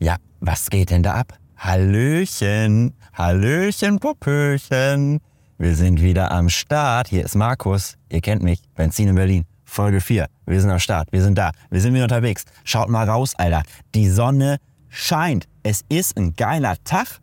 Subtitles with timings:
[0.00, 1.36] Ja, was geht denn da ab?
[1.56, 5.18] Hallöchen, Hallöchen, Popöchen.
[5.58, 7.08] Wir sind wieder am Start.
[7.08, 7.96] Hier ist Markus.
[8.08, 8.62] Ihr kennt mich.
[8.76, 9.44] Benzin in Berlin.
[9.64, 10.28] Folge 4.
[10.46, 11.08] Wir sind am Start.
[11.10, 11.50] Wir sind da.
[11.70, 12.44] Wir sind wieder unterwegs.
[12.62, 13.64] Schaut mal raus, Alter.
[13.96, 14.58] Die Sonne
[14.88, 15.48] scheint.
[15.64, 17.20] Es ist ein geiler Tag.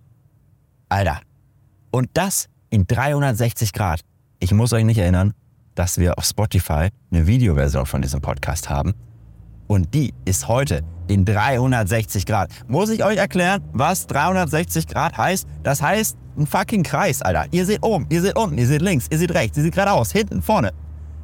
[0.90, 1.22] Alter.
[1.92, 4.02] Und das in 360 Grad.
[4.40, 5.34] Ich muss euch nicht erinnern,
[5.76, 8.96] dass wir auf Spotify eine Videoversion von diesem Podcast haben.
[9.68, 12.52] Und die ist heute in 360 Grad.
[12.68, 15.48] Muss ich euch erklären, was 360 Grad heißt?
[15.64, 17.46] Das heißt ein fucking Kreis, Alter.
[17.52, 20.12] Ihr seht oben, ihr seht unten, ihr seht links, ihr seht rechts, ihr seht geradeaus,
[20.12, 20.72] hinten, vorne.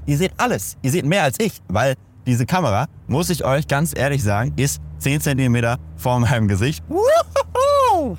[0.06, 0.78] Ihr seht alles.
[0.82, 1.96] Ihr seht mehr als ich, weil
[2.26, 6.84] diese Kamera, muss ich euch ganz ehrlich sagen, ist 10 cm vor meinem Gesicht.
[6.88, 8.18] Woohoo!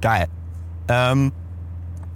[0.00, 0.26] Geil.
[0.88, 1.32] Ähm,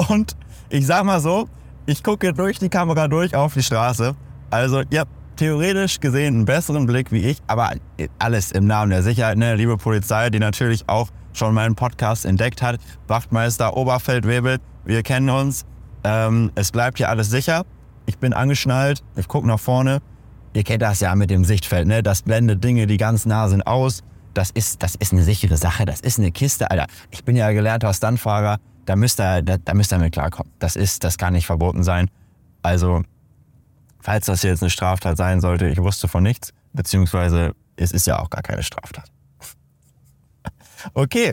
[0.09, 0.37] und
[0.69, 1.49] ich sag mal so,
[1.87, 4.15] ich gucke durch die Kamera durch auf die Straße.
[4.51, 7.73] Also ihr habt theoretisch gesehen einen besseren Blick wie ich, aber
[8.19, 9.55] alles im Namen der Sicherheit, ne?
[9.55, 12.81] Liebe Polizei, die natürlich auch schon meinen Podcast entdeckt hat.
[13.07, 15.65] Wachtmeister Oberfeldwebel, wir kennen uns.
[16.05, 17.65] Ähm, es bleibt hier alles sicher.
[18.07, 20.01] Ich bin angeschnallt, ich gucke nach vorne.
[20.55, 22.03] Ihr kennt das ja mit dem Sichtfeld, ne?
[22.03, 24.03] Das blendet Dinge, die ganz nah sind, aus.
[24.33, 26.87] Das ist, das ist eine sichere Sache, das ist eine Kiste, Alter.
[27.11, 30.53] Ich bin ja gelernter Stuntfahrer, da müsst ihr, da, da müsst ihr mit klarkommen.
[30.59, 32.09] Das ist, das kann nicht verboten sein.
[32.63, 33.03] Also
[34.07, 38.21] falls das jetzt eine Straftat sein sollte, ich wusste von nichts, beziehungsweise es ist ja
[38.21, 39.11] auch gar keine Straftat.
[40.95, 41.33] Okay,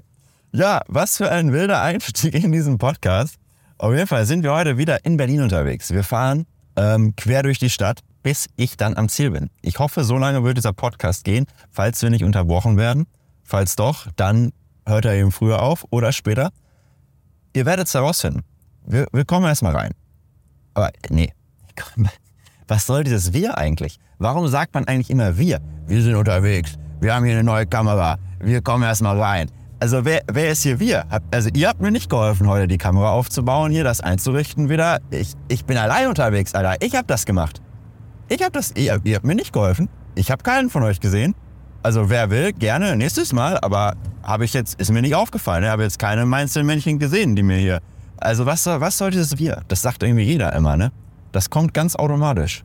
[0.52, 3.36] ja, was für ein wilder Einstieg in diesen Podcast.
[3.78, 5.92] Auf jeden Fall sind wir heute wieder in Berlin unterwegs.
[5.92, 9.52] Wir fahren ähm, quer durch die Stadt, bis ich dann am Ziel bin.
[9.62, 13.06] Ich hoffe, so lange wird dieser Podcast gehen, falls wir nicht unterbrochen werden.
[13.44, 14.52] Falls doch, dann
[14.88, 16.50] hört er eben früher auf oder später.
[17.54, 18.44] Ihr werdet es herausfinden.
[18.84, 19.92] Wir, wir kommen erstmal rein.
[20.74, 21.32] Aber nee,
[22.68, 24.00] was soll dieses Wir eigentlich?
[24.20, 25.60] Warum sagt man eigentlich immer wir?
[25.88, 26.76] Wir sind unterwegs.
[27.02, 28.18] Wir haben hier eine neue Kamera.
[28.40, 29.50] Wir kommen erstmal rein.
[29.80, 31.04] Also wer, wer ist hier wir?
[31.32, 35.00] Also ihr habt mir nicht geholfen, heute die Kamera aufzubauen, hier das einzurichten wieder.
[35.12, 36.76] Ich, ich bin allein unterwegs, Alter.
[36.80, 37.62] Ich hab das gemacht.
[38.30, 39.90] Ich hab das, ihr, ihr habt mir nicht geholfen.
[40.16, 41.36] Ich habe keinen von euch gesehen.
[41.82, 45.66] Also wer will, gerne nächstes Mal, aber habe ich jetzt, ist mir nicht aufgefallen.
[45.66, 47.82] Ich habe jetzt keine Mainzelmännchen gesehen, die mir hier.
[48.16, 49.64] Also was, was soll dieses Wir?
[49.68, 50.94] Das sagt irgendwie jeder immer, ne?
[51.34, 52.64] Das kommt ganz automatisch.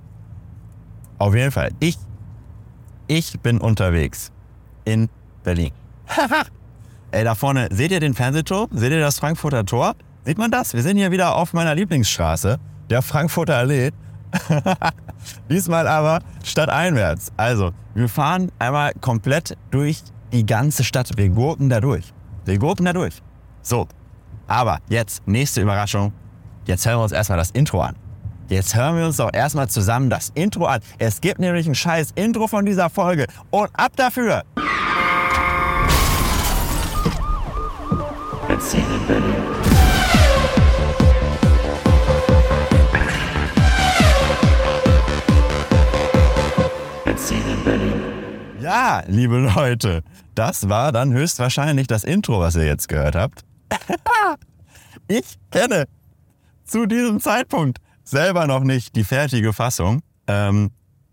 [1.18, 1.96] Auf jeden Fall, ich,
[3.08, 4.30] ich bin unterwegs
[4.84, 5.08] in
[5.42, 5.72] Berlin.
[7.10, 8.68] Ey, da vorne, seht ihr den Fernsehturm?
[8.70, 9.94] Seht ihr das Frankfurter Tor?
[10.24, 10.74] Sieht man das?
[10.74, 12.58] Wir sind hier wieder auf meiner Lieblingsstraße,
[12.90, 13.90] der Frankfurter Allee.
[15.50, 17.32] Diesmal aber stadteinwärts.
[17.38, 20.02] Also, wir fahren einmal komplett durch
[20.32, 21.16] die ganze Stadt.
[21.16, 22.12] Wir gurken da durch.
[22.44, 23.22] Wir gurken da durch.
[23.62, 23.88] So,
[24.46, 26.12] aber jetzt, nächste Überraschung.
[26.66, 27.96] Jetzt hören wir uns erstmal das Intro an.
[28.48, 30.80] Jetzt hören wir uns doch erstmal zusammen das Intro an.
[30.98, 33.26] Es gibt nämlich ein scheiß Intro von dieser Folge.
[33.50, 34.42] Und ab dafür!
[48.62, 50.02] Ja, liebe Leute,
[50.34, 53.44] das war dann höchstwahrscheinlich das Intro, was ihr jetzt gehört habt.
[55.08, 55.84] ich kenne
[56.64, 57.78] zu diesem Zeitpunkt
[58.10, 60.02] selber noch nicht die fertige Fassung.
[60.26, 60.70] Ähm,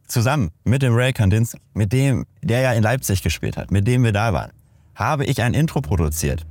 [0.07, 4.03] zusammen mit dem Ray Kandinsky, mit dem, der ja in Leipzig gespielt hat, mit dem
[4.03, 4.51] wir da waren,
[4.93, 6.45] habe ich ein Intro produziert.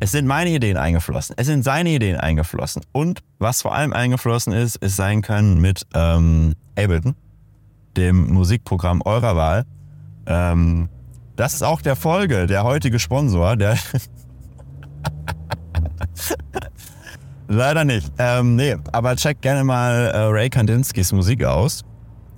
[0.00, 2.82] Es sind meine Ideen eingeflossen, es sind seine Ideen eingeflossen.
[2.92, 7.16] Und was vor allem eingeflossen ist, ist sein Können mit ähm, Ableton,
[7.96, 9.64] dem Musikprogramm eurer Wahl.
[10.26, 10.88] Ähm,
[11.34, 13.78] das ist auch der Folge, der heutige Sponsor, der
[17.48, 18.12] Leider nicht.
[18.18, 21.82] Ähm, nee, aber check gerne mal äh, Ray Kandinskis Musik aus.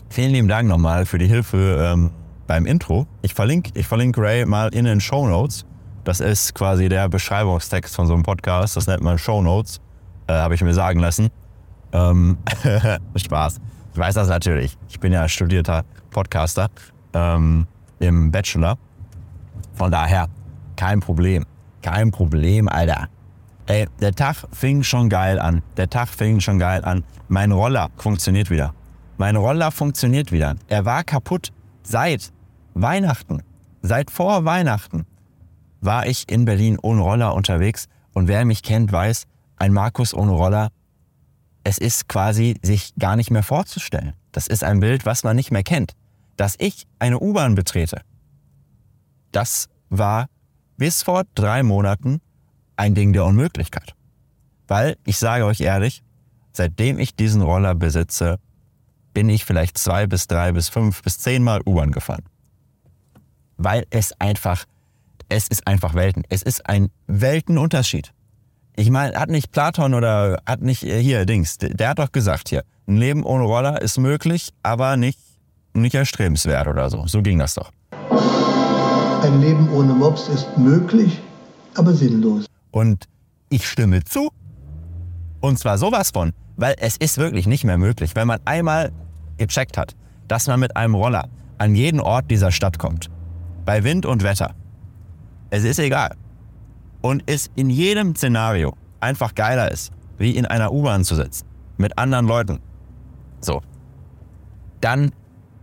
[0.08, 2.10] Vielen lieben Dank nochmal für die Hilfe ähm,
[2.46, 3.06] beim Intro.
[3.22, 5.66] Ich verlinke, ich verlinke Ray mal in den Show Notes.
[6.04, 8.76] Das ist quasi der Beschreibungstext von so einem Podcast.
[8.76, 9.80] Das nennt man Show Notes.
[10.28, 11.28] Äh, Habe ich mir sagen lassen.
[11.92, 12.38] Ähm,
[13.16, 13.60] Spaß.
[13.92, 14.78] Ich weiß das natürlich.
[14.88, 16.68] Ich bin ja studierter Podcaster
[17.14, 17.66] ähm,
[17.98, 18.78] im Bachelor.
[19.74, 20.28] Von daher
[20.76, 21.44] kein Problem.
[21.82, 23.08] Kein Problem, Alter.
[23.70, 25.62] Ey, der Tag fing schon geil an.
[25.76, 27.04] Der Tag fing schon geil an.
[27.28, 28.74] Mein Roller funktioniert wieder.
[29.16, 30.56] Mein Roller funktioniert wieder.
[30.66, 31.52] Er war kaputt
[31.84, 32.32] seit
[32.74, 33.44] Weihnachten.
[33.80, 35.06] Seit vor Weihnachten
[35.80, 37.86] war ich in Berlin ohne Roller unterwegs.
[38.12, 40.70] Und wer mich kennt, weiß, ein Markus ohne Roller,
[41.62, 44.14] es ist quasi sich gar nicht mehr vorzustellen.
[44.32, 45.92] Das ist ein Bild, was man nicht mehr kennt.
[46.36, 48.00] Dass ich eine U-Bahn betrete,
[49.30, 50.26] das war
[50.76, 52.20] bis vor drei Monaten
[52.80, 53.94] ein Ding der Unmöglichkeit.
[54.66, 56.02] Weil, ich sage euch ehrlich,
[56.52, 58.38] seitdem ich diesen Roller besitze,
[59.12, 62.24] bin ich vielleicht zwei bis drei bis fünf bis zehn Mal U-Bahn gefahren.
[63.58, 64.64] Weil es einfach,
[65.28, 66.22] es ist einfach Welten.
[66.30, 68.14] Es ist ein Weltenunterschied.
[68.76, 72.48] Ich meine, hat nicht Platon oder hat nicht äh, hier Dings, der hat doch gesagt
[72.48, 75.18] hier, ein Leben ohne Roller ist möglich, aber nicht,
[75.74, 77.06] nicht erstrebenswert oder so.
[77.06, 77.72] So ging das doch.
[79.22, 81.20] Ein Leben ohne Mops ist möglich,
[81.74, 82.46] aber sinnlos.
[82.70, 83.08] Und
[83.48, 84.30] ich stimme zu.
[85.40, 88.92] Und zwar sowas von, weil es ist wirklich nicht mehr möglich, wenn man einmal
[89.38, 89.96] gecheckt hat,
[90.28, 91.28] dass man mit einem Roller
[91.58, 93.10] an jeden Ort dieser Stadt kommt.
[93.64, 94.54] Bei Wind und Wetter.
[95.50, 96.16] Es ist egal.
[97.02, 101.46] Und es in jedem Szenario einfach geiler ist, wie in einer U-Bahn zu sitzen.
[101.76, 102.60] Mit anderen Leuten.
[103.40, 103.62] So.
[104.80, 105.12] Dann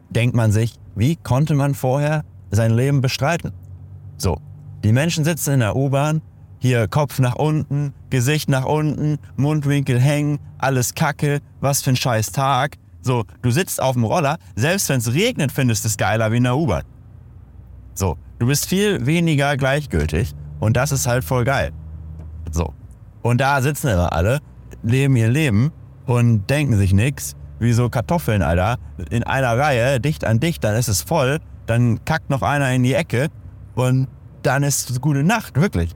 [0.10, 3.53] denkt man sich, wie konnte man vorher sein Leben bestreiten?
[4.18, 4.39] So.
[4.83, 6.21] Die Menschen sitzen in der U-Bahn,
[6.59, 12.31] hier Kopf nach unten, Gesicht nach unten, Mundwinkel hängen, alles Kacke, was für ein scheiß
[12.31, 12.77] Tag.
[13.01, 16.38] So, du sitzt auf dem Roller, selbst wenn es regnet, findest du es geiler wie
[16.38, 16.83] in der U-Bahn.
[17.94, 21.71] So, du bist viel weniger gleichgültig und das ist halt voll geil.
[22.51, 22.74] So.
[23.21, 24.39] Und da sitzen immer alle,
[24.83, 25.71] leben ihr Leben
[26.06, 28.77] und denken sich nichts, wie so Kartoffeln, Alter,
[29.10, 32.83] in einer Reihe, dicht an dicht, dann ist es voll, dann kackt noch einer in
[32.83, 33.30] die Ecke
[33.75, 34.07] und
[34.44, 35.95] dann ist es gute Nacht, wirklich.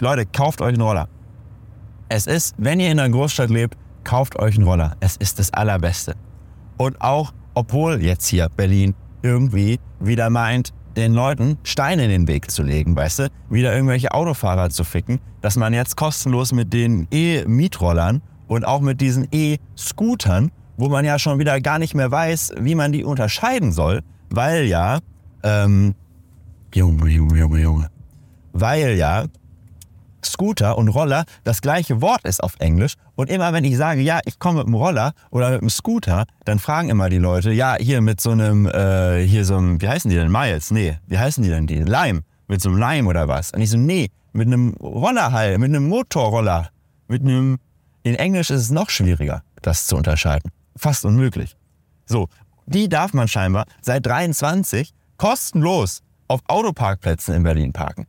[0.00, 1.08] Leute, kauft euch einen Roller.
[2.08, 4.96] Es ist, wenn ihr in einer Großstadt lebt, kauft euch einen Roller.
[5.00, 6.14] Es ist das Allerbeste.
[6.78, 12.50] Und auch, obwohl jetzt hier Berlin irgendwie wieder meint, den Leuten Steine in den Weg
[12.50, 17.06] zu legen, weißt du, wieder irgendwelche Autofahrer zu ficken, dass man jetzt kostenlos mit den
[17.10, 22.54] E-Mietrollern und auch mit diesen E-Scootern, wo man ja schon wieder gar nicht mehr weiß,
[22.58, 24.00] wie man die unterscheiden soll,
[24.30, 24.98] weil ja,
[25.42, 25.94] ähm,
[26.74, 27.90] Junge, Junge, Junge, Junge,
[28.52, 29.26] weil ja
[30.24, 32.94] Scooter und Roller das gleiche Wort ist auf Englisch.
[33.14, 36.24] Und immer wenn ich sage, ja, ich komme mit dem Roller oder mit dem Scooter,
[36.44, 39.88] dann fragen immer die Leute, ja, hier mit so einem, äh, hier so einem, wie
[39.88, 40.30] heißen die denn?
[40.30, 40.70] Miles?
[40.70, 41.78] Nee, wie heißen die denn die?
[41.78, 42.22] Lime.
[42.48, 43.52] Mit so einem Lime oder was?
[43.52, 46.70] Und ich so, nee, mit einem Roller halt, mit einem Motorroller.
[47.08, 47.58] Mit einem,
[48.02, 50.50] in Englisch ist es noch schwieriger, das zu unterscheiden.
[50.76, 51.56] Fast unmöglich.
[52.06, 52.28] So,
[52.66, 58.06] die darf man scheinbar seit 23 kostenlos auf Autoparkplätzen in Berlin parken.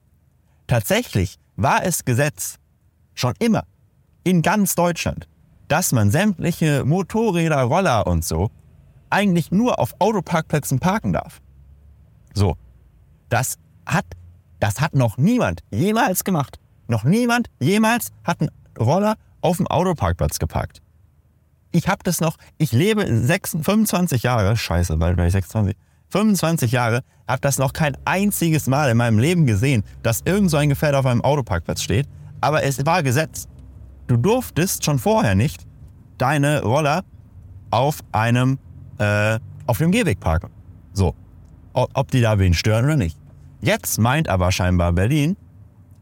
[0.68, 2.58] Tatsächlich war es Gesetz,
[3.14, 3.64] schon immer,
[4.24, 5.28] in ganz Deutschland,
[5.68, 8.52] dass man sämtliche Motorräder, Roller und so
[9.10, 11.42] eigentlich nur auf Autoparkplätzen parken darf.
[12.34, 12.56] So,
[13.30, 14.06] das hat,
[14.60, 16.60] das hat noch niemand jemals gemacht.
[16.88, 20.82] Noch niemand jemals hat einen Roller auf dem Autoparkplatz geparkt.
[21.72, 25.76] Ich habe das noch, ich lebe 26, 25 Jahre, scheiße, bald werde ich 26,
[26.12, 30.58] 25 Jahre, habe das noch kein einziges Mal in meinem Leben gesehen, dass irgend so
[30.58, 32.08] ein Gefährt auf einem Autoparkplatz steht.
[32.42, 33.48] Aber es war Gesetz.
[34.08, 35.66] Du durftest schon vorher nicht
[36.18, 37.04] deine Roller
[37.72, 38.60] auf einem,
[38.98, 40.50] äh, auf dem Gehweg parken.
[40.94, 41.16] So.
[41.74, 43.18] Ob die da wen stören oder nicht.
[43.62, 45.38] Jetzt meint aber scheinbar Berlin,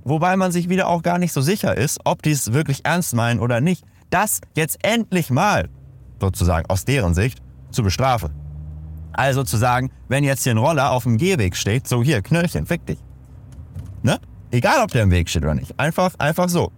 [0.04, 3.14] wobei man sich wieder auch gar nicht so sicher ist, ob die es wirklich ernst
[3.14, 5.70] meinen oder nicht, das jetzt endlich mal,
[6.20, 7.40] sozusagen aus deren Sicht,
[7.70, 8.49] zu bestrafen.
[9.14, 12.66] Also zu sagen, wenn jetzt hier ein Roller auf dem Gehweg steht, so hier, Knöllchen,
[12.66, 13.00] fick dich.
[14.02, 14.20] Ne?
[14.52, 15.80] Egal, ob der im Weg steht oder nicht.
[15.80, 16.72] Einfach, einfach so.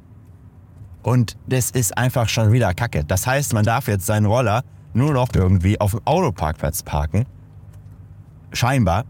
[1.04, 3.04] Und das ist einfach schon wieder Kacke.
[3.04, 4.64] Das heißt, man darf jetzt seinen Roller
[4.94, 7.26] nur noch irgendwie auf dem Autoparkplatz parken.
[8.54, 9.06] Scheinbar.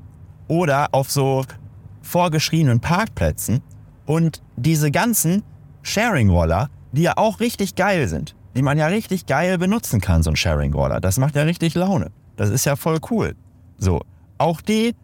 [0.48, 1.44] Oder auf so
[2.02, 3.62] vorgeschriebenen Parkplätzen.
[4.06, 5.44] Und diese ganzen
[5.84, 10.30] Sharing-Roller, die ja auch richtig geil sind, die man ja richtig geil benutzen kann, so
[10.30, 11.00] ein Sharing-Roller.
[11.00, 12.12] Das macht ja richtig Laune.
[12.42, 13.36] Das ist ja voll cool.
[13.78, 14.02] So,
[14.40, 14.96] auch die,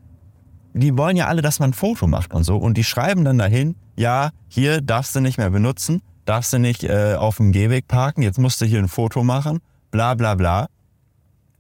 [0.74, 2.58] die wollen ja alle, dass man ein Foto macht und so.
[2.58, 6.84] Und die schreiben dann dahin, ja, hier darfst du nicht mehr benutzen, darfst du nicht
[6.84, 9.60] äh, auf dem Gehweg parken, jetzt musst du hier ein Foto machen,
[9.92, 10.66] bla bla bla.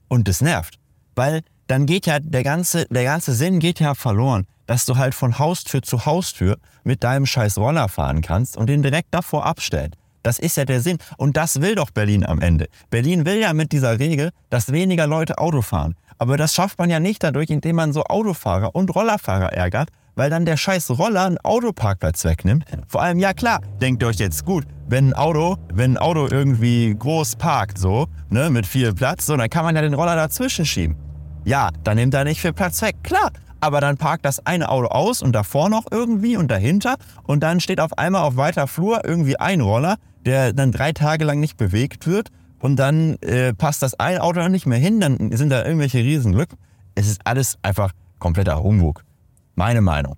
[0.07, 0.79] Und das nervt.
[1.13, 5.13] Weil dann geht ja der ganze, der ganze Sinn geht ja verloren, dass du halt
[5.13, 9.91] von Haustür zu Haustür mit deinem scheiß Roller fahren kannst und den direkt davor abstellen.
[10.27, 10.97] Das ist ja der Sinn.
[11.15, 12.67] Und das will doch Berlin am Ende.
[12.89, 15.95] Berlin will ja mit dieser Regel, dass weniger Leute Auto fahren.
[16.17, 20.29] Aber das schafft man ja nicht dadurch, indem man so Autofahrer und Rollerfahrer ärgert, weil
[20.29, 22.65] dann der scheiß Roller einen Autoparkplatz wegnimmt.
[22.89, 26.93] Vor allem, ja klar, denkt euch jetzt gut, wenn ein Auto, wenn ein Auto irgendwie
[26.93, 30.65] groß parkt, so, ne, mit viel Platz, so, dann kann man ja den Roller dazwischen
[30.65, 30.97] schieben.
[31.45, 32.97] Ja, dann nimmt er nicht viel Platz weg.
[33.01, 33.31] Klar,
[33.61, 37.59] aber dann parkt das eine Auto aus und davor noch irgendwie und dahinter und dann
[37.59, 41.57] steht auf einmal auf weiter Flur irgendwie ein Roller, der dann drei Tage lang nicht
[41.57, 42.29] bewegt wird
[42.59, 45.99] und dann äh, passt das ein Auto dann nicht mehr hin, dann sind da irgendwelche
[45.99, 46.57] Riesenlücken.
[46.95, 49.03] Es ist alles einfach kompletter Humbug.
[49.55, 50.17] Meine Meinung.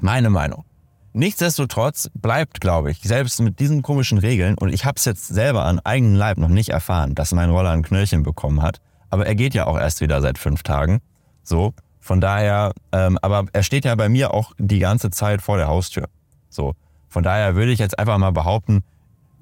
[0.00, 0.64] Meine Meinung.
[1.12, 5.64] Nichtsdestotrotz bleibt, glaube ich, selbst mit diesen komischen Regeln, und ich habe es jetzt selber
[5.64, 9.34] an eigenen Leib noch nicht erfahren, dass mein Roller ein Knöllchen bekommen hat, aber er
[9.34, 11.00] geht ja auch erst wieder seit fünf Tagen.
[11.44, 11.72] So,
[12.04, 15.68] Von daher, ähm, aber er steht ja bei mir auch die ganze Zeit vor der
[15.68, 16.08] Haustür.
[16.50, 16.74] So.
[17.08, 18.82] Von daher würde ich jetzt einfach mal behaupten,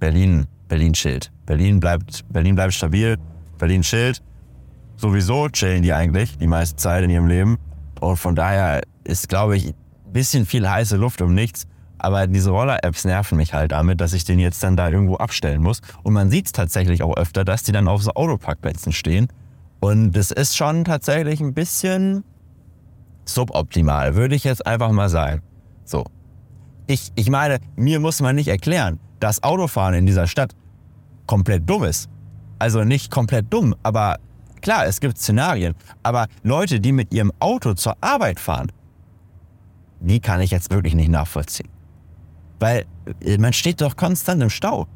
[0.02, 1.30] Berlin, Berlin chillt.
[1.46, 3.18] Berlin bleibt, Berlin bleibt stabil,
[3.56, 4.20] Berlin chillt.
[4.96, 7.56] Sowieso chillen die eigentlich die meiste Zeit in ihrem Leben.
[8.00, 11.68] Und von daher ist, glaube ich, ein bisschen viel heiße Luft um nichts.
[11.98, 15.62] Aber diese Roller-Apps nerven mich halt damit, dass ich den jetzt dann da irgendwo abstellen
[15.62, 15.80] muss.
[16.02, 19.28] Und man sieht es tatsächlich auch öfter, dass die dann auf so Autoparkplätzen stehen.
[19.78, 22.24] Und das ist schon tatsächlich ein bisschen
[23.24, 25.42] suboptimal, würde ich jetzt einfach mal sagen.
[25.84, 26.04] So.
[26.88, 30.52] Ich, ich meine, mir muss man nicht erklären, dass Autofahren in dieser Stadt
[31.26, 32.08] komplett dumm ist.
[32.58, 34.18] Also nicht komplett dumm, aber
[34.60, 35.74] klar, es gibt Szenarien.
[36.02, 38.72] Aber Leute, die mit ihrem Auto zur Arbeit fahren,
[40.00, 41.68] die kann ich jetzt wirklich nicht nachvollziehen.
[42.58, 42.84] Weil
[43.24, 44.88] äh, man steht doch konstant im Stau.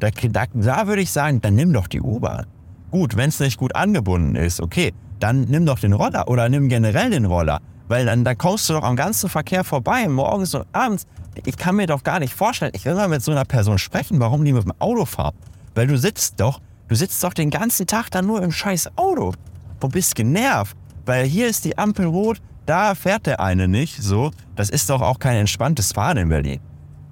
[0.00, 2.46] Da, da, da würde ich sagen, dann nimm doch die U-Bahn.
[2.90, 6.68] Gut, wenn es nicht gut angebunden ist, okay, dann nimm doch den Roller oder nimm
[6.68, 7.60] generell den Roller.
[7.88, 11.06] Weil dann, dann kommst du doch am ganzen Verkehr vorbei, morgens und abends.
[11.44, 14.20] Ich kann mir doch gar nicht vorstellen, ich will mal mit so einer Person sprechen,
[14.20, 15.34] warum die mit dem Auto fahren.
[15.74, 19.32] Weil du sitzt doch, du sitzt doch den ganzen Tag dann nur im scheiß Auto
[19.80, 20.76] und bist genervt.
[21.06, 24.02] Weil hier ist die Ampel rot, da fährt der eine nicht.
[24.02, 26.60] So, das ist doch auch kein entspanntes Fahren in Berlin.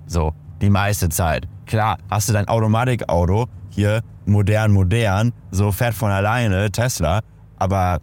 [0.06, 1.49] So, die meiste Zeit.
[1.64, 7.21] Klar, hast du dein Automatikauto, hier modern, modern, so fährt von alleine, Tesla,
[7.59, 8.00] aber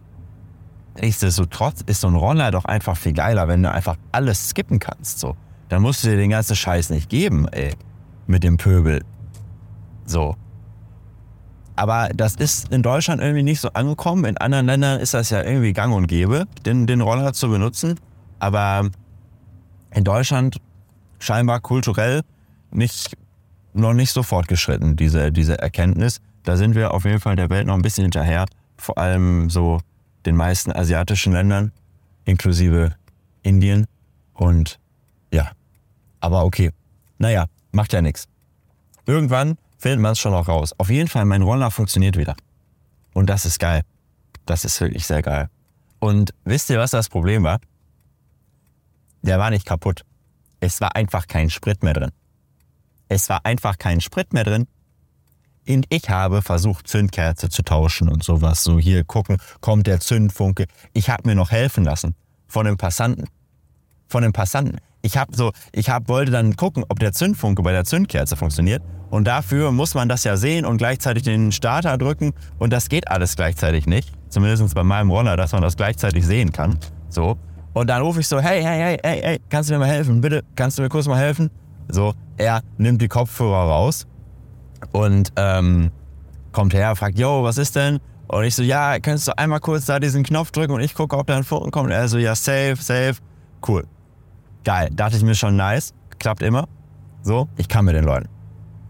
[1.00, 5.20] nichtsdestotrotz ist so ein Roller doch einfach viel geiler, wenn du einfach alles skippen kannst.
[5.20, 5.36] So.
[5.70, 7.74] Dann musst du dir den ganzen Scheiß nicht geben, ey.
[8.28, 9.04] Mit dem Pöbel.
[10.06, 10.36] So.
[11.76, 14.26] Aber das ist in Deutschland irgendwie nicht so angekommen.
[14.26, 18.00] In anderen Ländern ist das ja irgendwie gang und gäbe, den, den Roller zu benutzen.
[18.40, 18.90] Aber
[19.92, 20.58] in Deutschland
[21.20, 22.22] scheinbar kulturell
[22.72, 23.18] nicht,
[23.74, 26.22] noch nicht so fortgeschritten, diese, diese Erkenntnis.
[26.44, 28.46] Da sind wir auf jeden Fall der Welt noch ein bisschen hinterher
[28.78, 29.80] vor allem so
[30.26, 31.72] den meisten asiatischen Ländern,
[32.26, 32.96] inklusive
[33.42, 33.88] Indien.
[34.34, 34.80] Und
[35.32, 35.52] ja,
[36.20, 36.72] aber okay.
[37.18, 38.28] Naja, macht ja nichts.
[39.06, 40.74] Irgendwann findet man es schon auch raus.
[40.78, 42.36] Auf jeden Fall, mein Roller funktioniert wieder.
[43.14, 43.84] Und das ist geil.
[44.46, 45.50] Das ist wirklich sehr geil.
[46.00, 47.60] Und wisst ihr, was das Problem war?
[49.22, 50.04] Der war nicht kaputt.
[50.60, 52.12] Es war einfach kein Sprit mehr drin.
[53.10, 54.68] Es war einfach kein Sprit mehr drin
[55.68, 58.64] und ich habe versucht, Zündkerze zu tauschen und sowas.
[58.64, 60.66] So hier gucken, kommt der Zündfunke.
[60.94, 62.16] Ich habe mir noch helfen lassen
[62.48, 63.26] von dem Passanten.
[64.08, 64.78] Von dem Passanten.
[65.02, 68.82] Ich habe so, ich hab, wollte dann gucken, ob der Zündfunke bei der Zündkerze funktioniert.
[69.10, 72.34] Und dafür muss man das ja sehen und gleichzeitig den Starter drücken.
[72.58, 74.12] Und das geht alles gleichzeitig nicht.
[74.30, 76.78] Zumindest bei meinem Roller, dass man das gleichzeitig sehen kann.
[77.10, 77.38] So.
[77.74, 80.22] Und dann rufe ich so, hey, hey, hey, hey, hey, kannst du mir mal helfen?
[80.22, 81.50] Bitte, kannst du mir kurz mal helfen?
[81.90, 84.08] So, er nimmt die Kopfhörer raus
[84.92, 85.92] und ähm,
[86.52, 88.00] kommt her, fragt, yo, was ist denn?
[88.28, 91.18] Und ich so, ja, könntest du einmal kurz da diesen Knopf drücken und ich gucke,
[91.18, 91.88] ob da ein Funken kommt.
[91.88, 93.16] Und er so, ja, safe, safe.
[93.68, 93.86] Cool.
[94.64, 94.90] Geil.
[94.92, 95.94] Dachte ich mir schon nice.
[96.20, 96.68] Klappt immer.
[97.22, 98.30] So, ich kann mit den Leuten.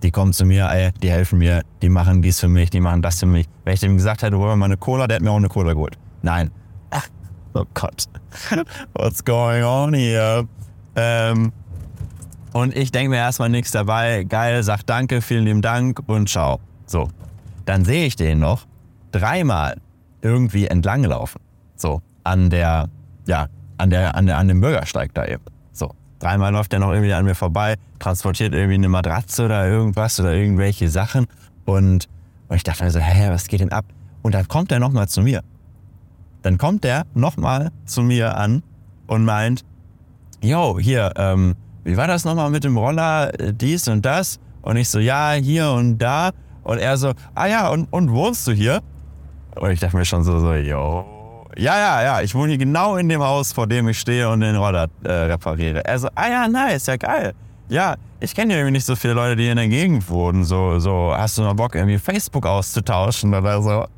[0.01, 3.01] Die kommen zu mir, ey, die helfen mir, die machen dies für mich, die machen
[3.01, 3.47] das für mich.
[3.63, 5.49] Wenn ich dem gesagt hätte, wollen wir mal eine Cola, der hat mir auch eine
[5.49, 5.97] Cola geholt.
[6.21, 6.51] Nein.
[6.89, 7.07] Ach,
[7.53, 8.05] oh Gott.
[8.93, 10.47] What's going on here?
[10.95, 11.53] Ähm,
[12.53, 14.23] und ich denke mir erstmal nichts dabei.
[14.23, 16.59] Geil, sag danke, vielen lieben Dank und ciao.
[16.85, 17.09] So.
[17.65, 18.65] Dann sehe ich den noch
[19.11, 19.77] dreimal
[20.21, 21.41] irgendwie entlang laufen.
[21.75, 22.01] So.
[22.23, 22.89] An der,
[23.25, 25.43] ja, an der, an der, an dem Bürgersteig da eben.
[25.71, 25.91] So.
[26.19, 30.33] Dreimal läuft der noch irgendwie an mir vorbei, transportiert irgendwie eine Matratze oder irgendwas oder
[30.33, 31.25] irgendwelche Sachen.
[31.65, 32.07] Und,
[32.49, 33.85] und ich dachte mir so, hä, was geht denn ab?
[34.21, 35.41] Und dann kommt er nochmal zu mir.
[36.43, 38.63] Dann kommt der nochmal zu mir an
[39.07, 39.63] und meint,
[40.41, 44.39] yo, hier, ähm, wie war das nochmal mit dem Roller, äh, dies und das?
[44.61, 46.31] Und ich so, ja, hier und da.
[46.63, 48.81] Und er so, ah ja, und, und wohnst du hier?
[49.55, 51.05] Und ich dachte mir schon so, so, yo.
[51.57, 54.39] Ja, ja, ja, ich wohne hier genau in dem Haus, vor dem ich stehe und
[54.39, 55.85] den Roller äh, repariere.
[55.85, 57.33] Er so, ah ja, nice, ja geil.
[57.69, 60.45] Ja, ich kenne ja irgendwie nicht so viele Leute, die in der Gegend wohnen.
[60.45, 63.85] So, so, hast du mal Bock, irgendwie Facebook auszutauschen oder so?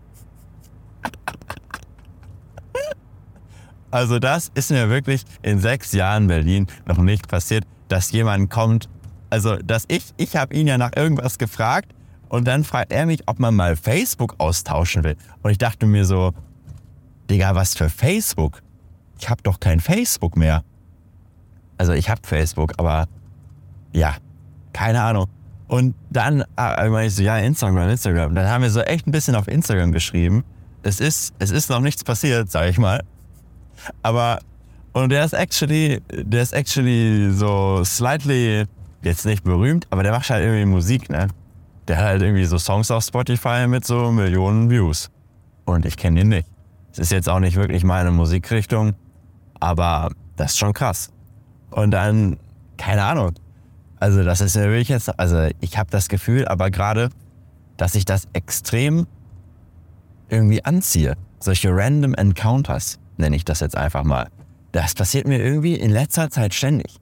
[3.92, 8.90] Also das ist mir wirklich in sechs Jahren Berlin noch nicht passiert dass jemand kommt,
[9.30, 11.94] also dass ich, ich habe ihn ja nach irgendwas gefragt
[12.30, 15.16] und dann fragt er mich, ob man mal Facebook austauschen will.
[15.42, 16.34] Und ich dachte mir so,
[17.30, 18.62] Digga, was für Facebook?
[19.20, 20.64] Ich habe doch kein Facebook mehr.
[21.78, 23.08] Also ich habe Facebook, aber
[23.94, 24.16] ja,
[24.74, 25.28] keine Ahnung.
[25.68, 28.36] Und dann ah, meine ich so, ja, Instagram, Instagram.
[28.36, 30.44] Dann haben wir so echt ein bisschen auf Instagram geschrieben.
[30.84, 33.04] Es ist, es ist noch nichts passiert, sage ich mal.
[34.04, 34.40] Aber
[34.96, 38.64] und der ist actually, der ist actually so slightly,
[39.02, 41.28] jetzt nicht berühmt, aber der macht halt irgendwie Musik, ne?
[41.90, 45.12] Der hat halt irgendwie so Songs auf Spotify mit so Millionen Views.
[45.66, 46.48] Und ich kenne ihn nicht.
[46.94, 48.94] Es ist jetzt auch nicht wirklich meine Musikrichtung,
[49.60, 51.10] aber das ist schon krass.
[51.72, 52.38] Und dann,
[52.78, 53.34] keine Ahnung.
[54.00, 57.10] Also das ist ja wirklich jetzt, also ich habe das Gefühl, aber gerade,
[57.76, 59.08] dass ich das extrem
[60.30, 61.18] irgendwie anziehe.
[61.42, 64.30] Solche random Encounters nenne ich das jetzt einfach mal.
[64.76, 66.98] Das passiert mir irgendwie in letzter Zeit ständig.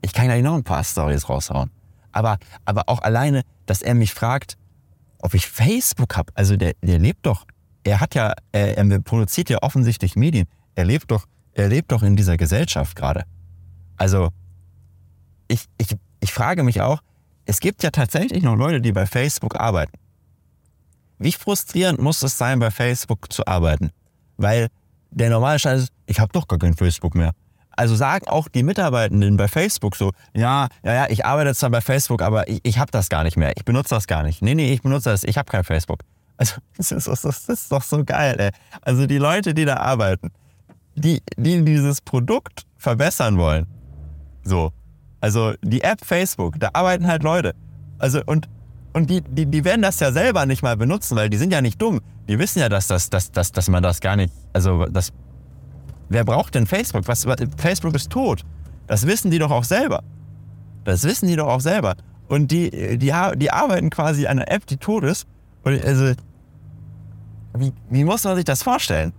[0.00, 1.70] Ich kann gleich noch ein paar Stories raushauen.
[2.12, 4.56] Aber, aber auch alleine, dass er mich fragt,
[5.18, 6.32] ob ich Facebook habe.
[6.34, 7.44] Also der, der lebt doch.
[7.84, 10.46] Er hat ja, er, er produziert ja offensichtlich Medien.
[10.74, 13.24] Er lebt doch, er lebt doch in dieser Gesellschaft gerade.
[13.98, 14.30] Also
[15.46, 17.02] ich, ich, ich frage mich auch,
[17.44, 19.98] es gibt ja tatsächlich noch Leute, die bei Facebook arbeiten.
[21.18, 23.90] Wie frustrierend muss es sein, bei Facebook zu arbeiten?
[24.38, 24.68] Weil
[25.10, 27.32] der normale Stand ist, ich habe doch gar kein Facebook mehr.
[27.70, 31.80] Also sagen auch die Mitarbeitenden bei Facebook so, ja, ja, ja, ich arbeite zwar bei
[31.80, 33.52] Facebook, aber ich, ich habe das gar nicht mehr.
[33.56, 34.42] Ich benutze das gar nicht.
[34.42, 36.00] Nee, nee, ich benutze das, ich habe kein Facebook.
[36.36, 38.50] Also das ist, das ist doch so geil, ey.
[38.82, 40.30] Also die Leute, die da arbeiten,
[40.94, 43.66] die, die dieses Produkt verbessern wollen,
[44.42, 44.72] so,
[45.20, 47.54] also die App Facebook, da arbeiten halt Leute.
[47.98, 48.48] Also und,
[48.92, 51.60] und die, die, die werden das ja selber nicht mal benutzen, weil die sind ja
[51.60, 52.00] nicht dumm.
[52.30, 55.12] Die wissen ja, dass, das, dass, dass, dass man das gar nicht, also das,
[56.10, 57.08] wer braucht denn Facebook?
[57.08, 58.44] Was, Facebook ist tot.
[58.86, 60.04] Das wissen die doch auch selber.
[60.84, 61.96] Das wissen die doch auch selber.
[62.28, 65.26] Und die, die, die arbeiten quasi an einer App, die tot ist.
[65.64, 66.14] Und also,
[67.54, 69.12] wie, wie muss man sich das vorstellen?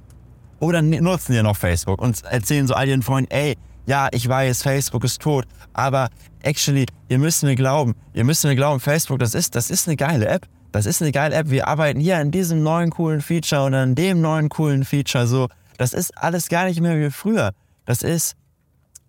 [0.62, 4.64] Oder nutzen die noch Facebook und erzählen so all ihren Freunden, ey, ja, ich weiß,
[4.64, 6.08] Facebook ist tot, aber
[6.44, 9.98] actually, ihr müsst mir glauben, ihr müsst mir glauben, Facebook, das ist, das ist eine
[9.98, 10.48] geile App.
[10.72, 11.50] Das ist eine geile App.
[11.50, 15.50] Wir arbeiten hier an diesem neuen coolen Feature und an dem neuen coolen Feature so.
[15.78, 17.52] Das ist alles gar nicht mehr wie früher.
[17.86, 18.36] Das ist,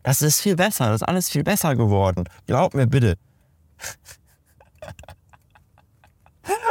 [0.02, 0.87] das ist viel besser.
[0.87, 2.25] Das ist alles viel besser geworden.
[2.47, 3.16] Glaub mir bitte.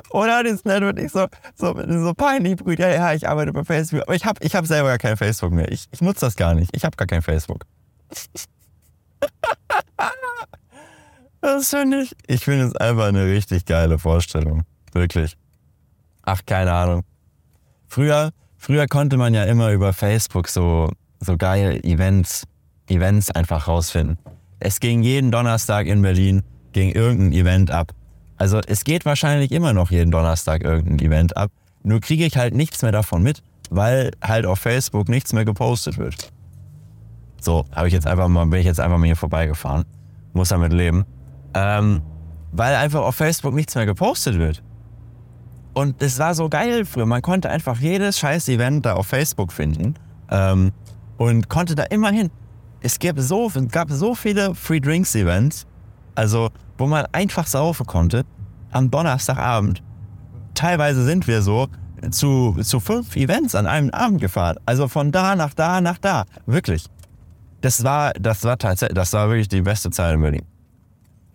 [0.09, 4.15] Oder das ist wirklich so, so, so peinlich, ja, ja, ich arbeite bei Facebook, aber
[4.15, 5.71] ich habe ich hab selber gar kein Facebook mehr.
[5.71, 6.75] Ich, ich nutze das gar nicht.
[6.75, 7.65] Ich habe gar kein Facebook.
[11.43, 14.63] Das finde ich, ich finde es einfach eine richtig geile Vorstellung.
[14.93, 15.37] Wirklich.
[16.23, 17.03] Ach, keine Ahnung.
[17.87, 22.45] Früher, früher konnte man ja immer über Facebook so, so geile Events,
[22.87, 24.17] Events einfach rausfinden.
[24.59, 27.91] Es ging jeden Donnerstag in Berlin, ging irgendein Event ab.
[28.37, 31.51] Also es geht wahrscheinlich immer noch jeden Donnerstag irgendein Event ab.
[31.83, 35.97] Nur kriege ich halt nichts mehr davon mit, weil halt auf Facebook nichts mehr gepostet
[35.97, 36.31] wird.
[37.39, 39.83] So, habe ich jetzt einfach mal, bin ich jetzt einfach mal hier vorbeigefahren.
[40.33, 41.05] Muss damit leben.
[41.53, 42.01] Ähm,
[42.51, 44.61] weil einfach auf Facebook nichts mehr gepostet wird.
[45.73, 47.05] Und es war so geil früher.
[47.05, 49.95] Man konnte einfach jedes scheiß Event da auf Facebook finden
[50.29, 50.71] ähm,
[51.17, 52.29] und konnte da immer hin.
[52.81, 55.65] Es gab so, gab so viele Free Drinks Events,
[56.15, 58.25] also wo man einfach saufen konnte
[58.71, 59.81] am Donnerstagabend.
[60.55, 61.67] Teilweise sind wir so
[62.09, 64.57] zu, zu fünf Events an einem Abend gefahren.
[64.65, 66.25] Also von da nach da nach da.
[66.45, 66.85] Wirklich
[67.61, 70.45] das war, das war tatsächlich, das war wirklich die beste Zeit in Berlin.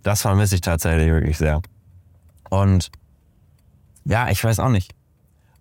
[0.02, 1.62] Das vermisse ich tatsächlich wirklich sehr.
[2.50, 2.90] Und
[4.08, 4.92] ja, ich weiß auch nicht.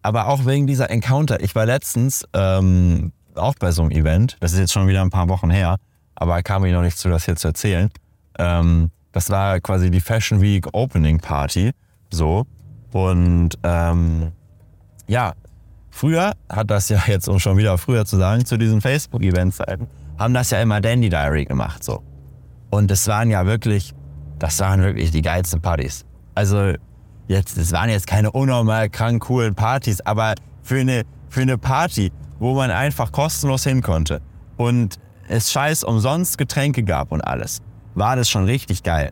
[0.02, 1.42] Aber auch wegen dieser Encounter.
[1.42, 4.38] Ich war letztens ähm, auch bei so einem Event.
[4.40, 5.78] Das ist jetzt schon wieder ein paar Wochen her.
[6.16, 7.90] Aber kam ich noch nicht zu, das hier zu erzählen.
[8.38, 11.72] Ähm, das war quasi die Fashion Week Opening Party.
[12.12, 12.46] So.
[12.94, 14.32] Und ähm,
[15.08, 15.34] ja,
[15.90, 20.34] früher hat das ja jetzt, um schon wieder früher zu sagen, zu diesen Facebook-Event-Zeiten, haben
[20.34, 22.04] das ja immer Dandy Diary gemacht, so.
[22.70, 23.94] Und es waren ja wirklich,
[24.40, 26.06] das waren wirklich die geilsten Partys.
[26.36, 26.74] Also,
[27.28, 32.12] jetzt, es waren jetzt keine unnormal krank coolen Partys, aber für eine, für eine Party,
[32.40, 34.22] wo man einfach kostenlos hin konnte
[34.58, 37.62] und es scheiß umsonst Getränke gab und alles,
[37.96, 39.12] war das schon richtig geil.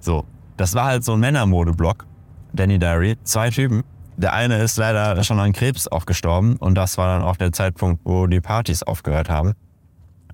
[0.00, 0.24] So,
[0.56, 2.06] das war halt so ein Männermodeblock,
[2.52, 3.84] Danny Diary, zwei Typen.
[4.16, 7.52] Der eine ist leider schon an Krebs auch gestorben und das war dann auch der
[7.52, 9.54] Zeitpunkt, wo die Partys aufgehört haben.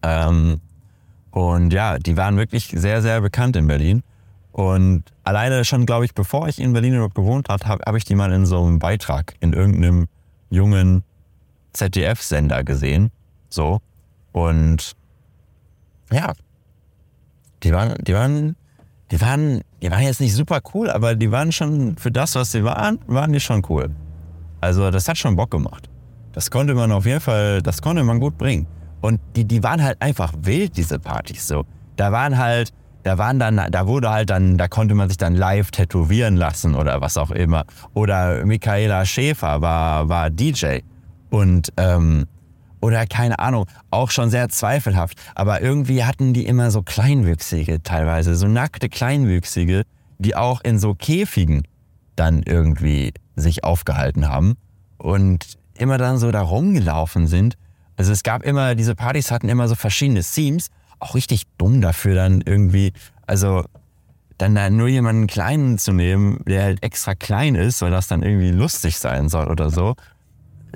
[0.03, 0.61] Ähm,
[1.31, 4.03] und ja, die waren wirklich sehr, sehr bekannt in Berlin.
[4.53, 8.05] Und alleine schon, glaube ich, bevor ich in Berlin überhaupt gewohnt habe, habe hab ich
[8.05, 10.09] die mal in so einem Beitrag in irgendeinem
[10.51, 11.05] jungen
[11.73, 13.11] ZDF-Sender gesehen.
[13.49, 13.81] So.
[14.33, 14.97] Und
[16.13, 16.33] ja,
[17.63, 18.57] die waren, die waren,
[19.11, 22.53] die waren, die waren jetzt nicht super cool, aber die waren schon, für das, was
[22.53, 23.91] sie waren, waren die schon cool.
[24.61, 25.89] Also das hat schon Bock gemacht.
[26.33, 28.67] Das konnte man auf jeden Fall, das konnte man gut bringen.
[29.01, 31.65] Und die, die waren halt einfach wild, diese Partys so.
[31.97, 35.35] Da waren halt, da waren dann, da wurde halt dann, da konnte man sich dann
[35.35, 37.65] live tätowieren lassen oder was auch immer.
[37.95, 40.81] Oder Michaela Schäfer war, war DJ.
[41.31, 42.27] Und, ähm,
[42.81, 45.19] oder keine Ahnung, auch schon sehr zweifelhaft.
[45.35, 49.85] Aber irgendwie hatten die immer so Kleinwüchsige teilweise, so nackte Kleinwüchsige,
[50.19, 51.63] die auch in so Käfigen
[52.17, 54.57] dann irgendwie sich aufgehalten haben.
[54.99, 57.57] Und immer dann so da rumgelaufen sind.
[57.97, 60.69] Also es gab immer, diese Partys hatten immer so verschiedene Themes,
[61.01, 62.93] auch richtig dumm dafür dann irgendwie,
[63.27, 63.65] also
[64.39, 68.23] dann da nur jemanden kleinen zu nehmen, der halt extra klein ist, weil das dann
[68.23, 69.97] irgendwie lustig sein soll oder so.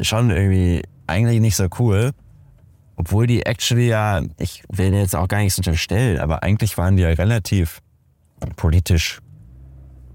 [0.01, 2.13] Schon irgendwie eigentlich nicht so cool.
[2.97, 7.03] Obwohl die actually ja, ich will jetzt auch gar nichts unterstellen, aber eigentlich waren die
[7.03, 7.81] ja relativ
[8.57, 9.21] politisch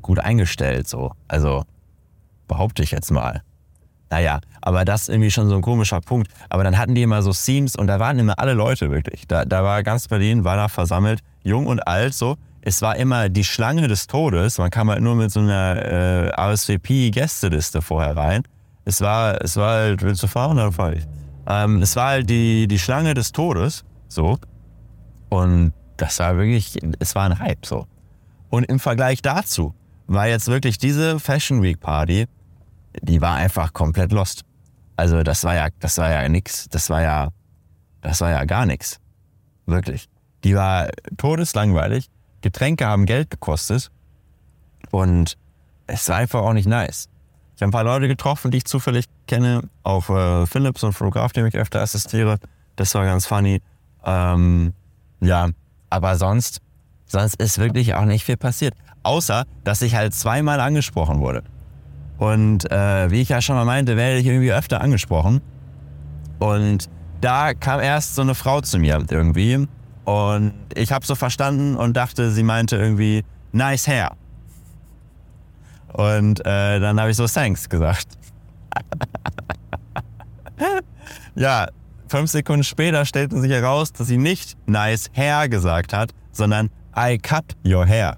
[0.01, 1.11] gut eingestellt, so.
[1.27, 1.63] Also,
[2.47, 3.41] behaupte ich jetzt mal.
[4.09, 6.31] Naja, aber das ist irgendwie schon so ein komischer Punkt.
[6.49, 9.27] Aber dann hatten die immer so Themes und da waren immer alle Leute wirklich.
[9.27, 12.35] Da, da war ganz Berlin, war da versammelt, jung und alt so.
[12.61, 14.57] Es war immer die Schlange des Todes.
[14.57, 18.43] Man kam halt nur mit so einer äh, RSVP-Gästeliste vorher rein.
[18.83, 21.03] Es war, es war halt, willst du fahren oder fahr ich?
[21.47, 24.37] Ähm, es war halt die, die Schlange des Todes, so.
[25.29, 27.85] Und das war wirklich, es war ein Hype, so.
[28.49, 29.73] Und im Vergleich dazu
[30.07, 32.25] war jetzt wirklich diese Fashion Week Party,
[33.01, 34.43] die war einfach komplett lost.
[34.95, 37.29] Also das war ja, das war ja nix, das war ja,
[38.01, 38.99] das war ja gar nichts.
[39.65, 40.09] Wirklich.
[40.43, 42.09] Die war todeslangweilig.
[42.41, 43.91] Getränke haben Geld gekostet.
[44.91, 45.37] Und
[45.87, 47.09] es war einfach auch nicht nice.
[47.55, 51.33] Ich habe ein paar Leute getroffen, die ich zufällig kenne, auch äh, Philips, und Fotograf,
[51.33, 52.37] dem ich öfter assistiere.
[52.77, 53.61] Das war ganz funny.
[54.05, 54.73] Ähm,
[55.19, 55.49] ja,
[55.89, 56.61] aber sonst,
[57.05, 58.73] sonst ist wirklich auch nicht viel passiert.
[59.03, 61.43] Außer, dass ich halt zweimal angesprochen wurde.
[62.19, 65.41] Und äh, wie ich ja schon mal meinte, werde ich irgendwie öfter angesprochen.
[66.39, 66.89] Und
[67.21, 69.67] da kam erst so eine Frau zu mir irgendwie.
[70.05, 74.15] Und ich habe so verstanden und dachte, sie meinte irgendwie, nice hair.
[75.93, 78.07] Und äh, dann habe ich so thanks gesagt.
[81.35, 81.67] ja,
[82.07, 87.17] fünf Sekunden später stellten sich heraus, dass sie nicht nice hair gesagt hat, sondern I
[87.17, 88.17] cut your hair.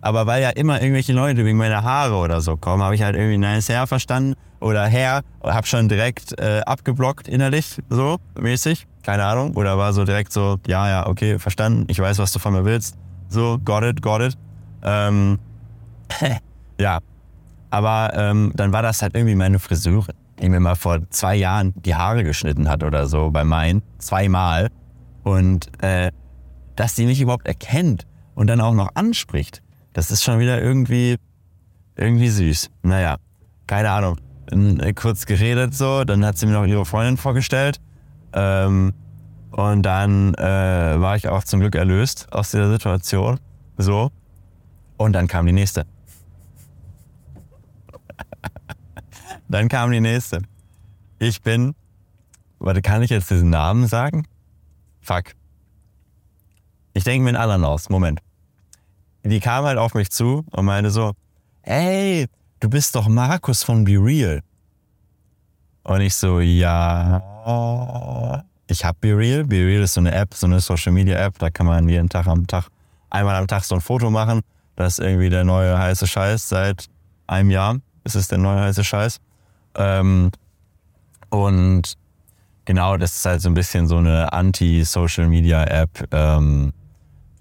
[0.00, 3.16] Aber weil ja immer irgendwelche Leute wegen meiner Haare oder so kommen, habe ich halt
[3.16, 9.24] irgendwie nice hair verstanden oder hair, habe schon direkt äh, abgeblockt innerlich, so mäßig, keine
[9.24, 9.54] Ahnung.
[9.54, 12.64] Oder war so direkt so, ja, ja, okay, verstanden, ich weiß, was du von mir
[12.64, 12.96] willst.
[13.28, 14.36] So, got it, got it.
[14.82, 15.38] Ähm,
[16.80, 16.98] ja,
[17.70, 21.74] aber ähm, dann war das halt irgendwie meine Friseurin, die mir mal vor zwei Jahren
[21.76, 24.68] die Haare geschnitten hat oder so bei meinen, zweimal.
[25.24, 26.10] Und äh,
[26.76, 29.62] dass sie mich überhaupt erkennt und dann auch noch anspricht,
[29.98, 31.16] das ist schon wieder irgendwie,
[31.96, 32.70] irgendwie süß.
[32.82, 33.16] Naja,
[33.66, 34.16] keine Ahnung.
[34.48, 37.80] Äh, kurz geredet so, dann hat sie mir noch ihre Freundin vorgestellt.
[38.32, 38.94] Ähm,
[39.50, 43.40] und dann äh, war ich auch zum Glück erlöst aus dieser Situation.
[43.76, 44.12] So.
[44.98, 45.84] Und dann kam die nächste.
[49.48, 50.42] Dann kam die nächste.
[51.18, 51.74] Ich bin,
[52.60, 54.28] warte, kann ich jetzt diesen Namen sagen?
[55.00, 55.32] Fuck.
[56.94, 57.88] Ich denke mir einen anderen aus.
[57.88, 58.20] Moment.
[59.24, 61.12] Die kam halt auf mich zu und meinte so,
[61.62, 62.26] hey,
[62.60, 64.40] du bist doch Markus von Be Real.
[65.82, 67.22] Und ich so, ja,
[68.66, 69.44] ich hab Be Real.
[69.44, 71.38] Be Real ist so eine App, so eine Social Media App.
[71.38, 72.68] Da kann man jeden Tag am Tag,
[73.10, 74.42] einmal am Tag so ein Foto machen.
[74.76, 76.86] Das ist irgendwie der neue heiße Scheiß seit
[77.26, 77.76] einem Jahr.
[78.04, 79.18] Ist es der neue heiße Scheiß.
[79.74, 80.30] Ähm,
[81.30, 81.94] und
[82.64, 86.72] genau, das ist halt so ein bisschen so eine Anti-Social-Media-App, ähm,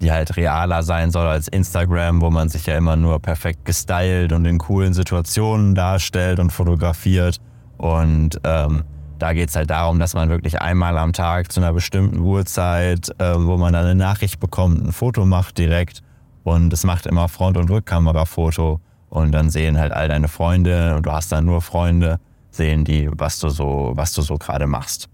[0.02, 4.32] die halt realer sein soll als Instagram, wo man sich ja immer nur perfekt gestylt
[4.32, 7.40] und in coolen Situationen darstellt und fotografiert.
[7.78, 8.84] Und ähm,
[9.18, 13.34] da geht's halt darum, dass man wirklich einmal am Tag zu einer bestimmten Uhrzeit, äh,
[13.36, 16.04] wo man dann eine Nachricht bekommt, ein Foto macht direkt.
[16.44, 18.80] Und es macht immer Front- und Rückkamera-Foto.
[19.10, 22.20] Und dann sehen halt all deine Freunde und du hast dann nur Freunde,
[22.52, 25.10] sehen die, was du so, was du so gerade machst.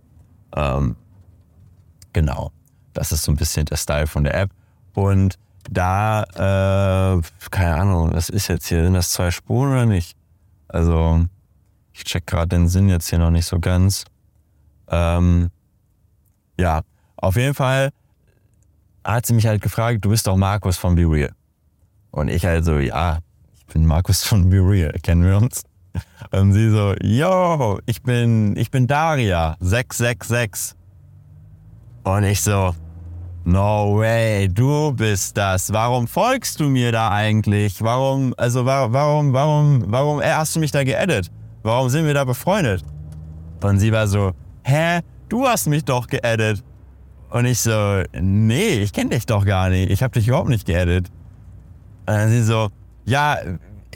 [0.55, 0.95] Ähm,
[2.11, 2.51] genau.
[2.93, 4.51] Das ist so ein bisschen der Style von der App.
[4.93, 5.37] Und
[5.69, 8.83] da, äh, keine Ahnung, was ist jetzt hier?
[8.83, 10.15] Sind das zwei Spuren oder nicht?
[10.67, 11.25] Also,
[11.93, 14.05] ich check gerade den Sinn jetzt hier noch nicht so ganz.
[14.89, 15.49] Ähm,
[16.59, 16.81] ja,
[17.15, 17.91] auf jeden Fall
[19.03, 21.33] hat sie mich halt gefragt, du bist doch Markus von Be Real.
[22.11, 23.19] Und ich halt so, ja,
[23.57, 25.63] ich bin Markus von Be Real, kennen wir uns?
[26.31, 30.75] Und sie so, yo, ich bin, ich bin Daria, 666.
[32.03, 32.75] Und ich so,
[33.45, 35.71] no way, du bist das.
[35.71, 37.81] Warum folgst du mir da eigentlich?
[37.81, 41.31] Warum, also warum, warum, warum hast du mich da geedit?
[41.61, 42.83] Warum sind wir da befreundet?
[43.61, 46.63] Und sie war so, hä, du hast mich doch geedit.
[47.29, 49.89] Und ich so, nee, ich kenne dich doch gar nicht.
[49.89, 51.09] Ich habe dich überhaupt nicht geedit.
[52.05, 52.69] Und dann sie so,
[53.05, 53.37] ja,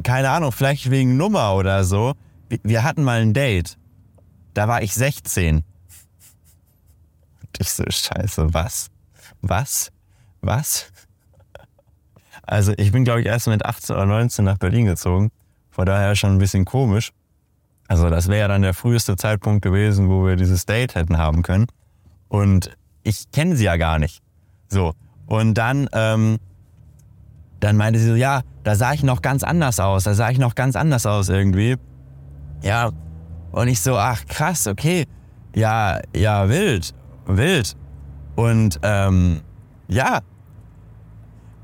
[0.03, 2.13] keine Ahnung, vielleicht wegen Nummer oder so.
[2.63, 3.77] Wir hatten mal ein Date.
[4.53, 5.57] Da war ich 16.
[5.57, 5.63] Und
[7.59, 8.89] ich so, scheiße, was?
[9.49, 9.91] Was?
[10.41, 10.91] Was?
[12.43, 15.31] Also ich bin, glaube ich, erst mit 18 oder 19 nach Berlin gezogen.
[15.69, 17.11] Von daher schon ein bisschen komisch.
[17.87, 21.41] Also das wäre ja dann der früheste Zeitpunkt gewesen, wo wir dieses Date hätten haben
[21.41, 21.67] können.
[22.27, 24.21] Und ich kenne sie ja gar nicht.
[24.69, 24.93] So.
[25.25, 26.37] Und dann, ähm,
[27.59, 30.03] dann meinte sie so, ja, da sah ich noch ganz anders aus.
[30.03, 31.75] Da sah ich noch ganz anders aus irgendwie.
[32.63, 32.91] Ja.
[33.51, 35.05] Und ich so, ach krass, okay.
[35.55, 36.93] Ja, ja, wild.
[37.25, 37.75] Wild.
[38.37, 39.41] Und ähm,
[39.87, 40.19] ja.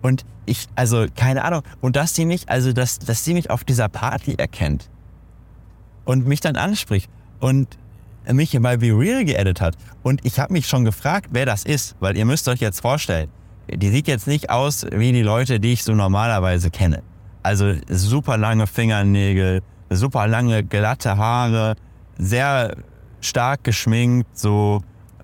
[0.02, 1.62] Und ich, also keine Ahnung.
[1.82, 4.90] Und dass sie mich, also dass, dass sie mich auf dieser Party erkennt
[6.04, 7.10] und mich dann anspricht
[7.40, 7.78] und
[8.32, 9.76] mich bei Be Real geedit hat.
[10.02, 13.30] Und ich habe mich schon gefragt, wer das ist, weil ihr müsst euch jetzt vorstellen,
[13.72, 17.04] die sieht jetzt nicht aus wie die Leute, die ich so normalerweise kenne.
[17.44, 21.76] Also super lange Fingernägel, super lange glatte Haare,
[22.18, 22.76] sehr
[23.22, 24.82] stark geschminkt, so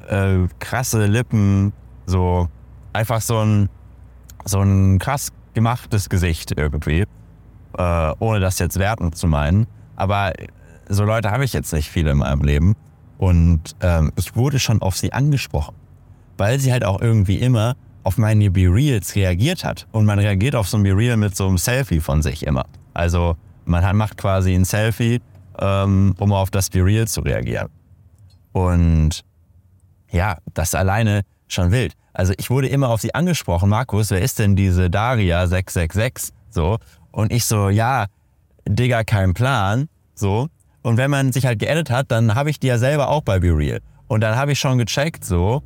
[0.10, 1.74] äh, krasse Lippen,
[2.06, 2.48] so
[2.94, 3.70] einfach so ein,
[4.46, 7.06] so ein krass gemachtes Gesicht irgendwie,
[7.78, 9.68] äh, ohne das jetzt wertend zu meinen.
[9.96, 10.34] Aber
[10.88, 12.76] so Leute habe ich jetzt nicht viele in meinem Leben.
[13.18, 15.76] Und ähm, ich wurde schon auf sie angesprochen,
[16.38, 19.88] weil sie halt auch irgendwie immer auf meine Be Reals reagiert hat.
[19.92, 22.66] Und man reagiert auf so ein Be Real mit so einem Selfie von sich immer.
[22.94, 25.20] Also man macht quasi ein Selfie,
[25.60, 27.68] ähm, um auf das Be Real zu reagieren.
[28.54, 29.24] Und
[30.12, 31.94] ja, das alleine schon wild.
[32.14, 36.34] Also ich wurde immer auf sie angesprochen, Markus, wer ist denn diese Daria 666?
[36.50, 36.78] So.
[37.12, 38.08] Und ich so, ja,
[38.68, 39.88] Digga, kein Plan.
[40.16, 40.48] So.
[40.82, 43.40] Und wenn man sich halt geedit hat, dann habe ich die ja selber auch bei
[43.40, 43.80] BeReal.
[44.08, 45.64] Und dann habe ich schon gecheckt, so,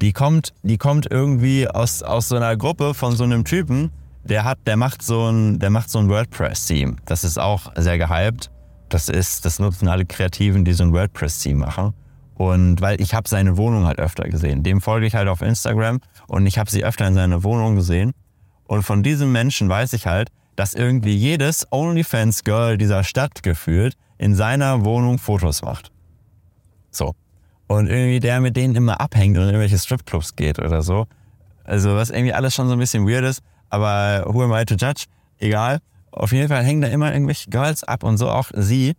[0.00, 3.90] die kommt, die kommt irgendwie aus, aus so einer Gruppe von so einem Typen,
[4.24, 6.96] der hat, der macht so ein, der macht so ein WordPress-Theme.
[7.04, 8.50] Das ist auch sehr gehypt.
[8.88, 11.94] Das ist, das nutzen alle Kreativen, die so ein WordPress-Theme machen.
[12.34, 14.62] Und weil ich habe seine Wohnung halt öfter gesehen.
[14.62, 18.12] Dem folge ich halt auf Instagram und ich habe sie öfter in seiner Wohnung gesehen.
[18.66, 24.34] Und von diesem Menschen weiß ich halt, dass irgendwie jedes OnlyFans-Girl dieser Stadt gefühlt in
[24.34, 25.90] seiner Wohnung Fotos macht.
[26.90, 27.14] So.
[27.66, 31.06] Und irgendwie der mit denen immer abhängt und in irgendwelche Stripclubs geht oder so.
[31.64, 34.74] Also was irgendwie alles schon so ein bisschen weird ist, aber who am I to
[34.74, 35.04] judge?
[35.38, 35.78] Egal.
[36.12, 38.94] Auf jeden Fall hängen da immer irgendwelche Girls ab und so auch sie.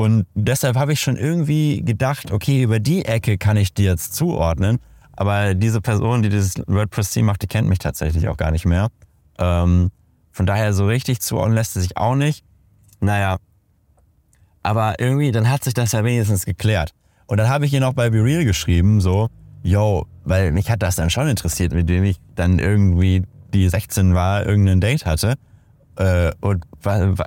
[0.00, 4.14] Und deshalb habe ich schon irgendwie gedacht, okay, über die Ecke kann ich die jetzt
[4.14, 4.78] zuordnen.
[5.12, 8.88] Aber diese Person, die dieses WordPress-Team macht, die kennt mich tatsächlich auch gar nicht mehr.
[9.38, 9.90] Ähm,
[10.32, 12.46] von daher so richtig zuordnen lässt sie sich auch nicht.
[13.00, 13.36] Naja,
[14.62, 16.94] aber irgendwie, dann hat sich das ja wenigstens geklärt.
[17.26, 19.28] Und dann habe ich ihr noch bei BeReal geschrieben, so,
[19.62, 24.14] yo, weil mich hat das dann schon interessiert, mit dem ich dann irgendwie die 16
[24.14, 25.34] war, irgendein Date hatte.
[25.96, 26.64] Äh, und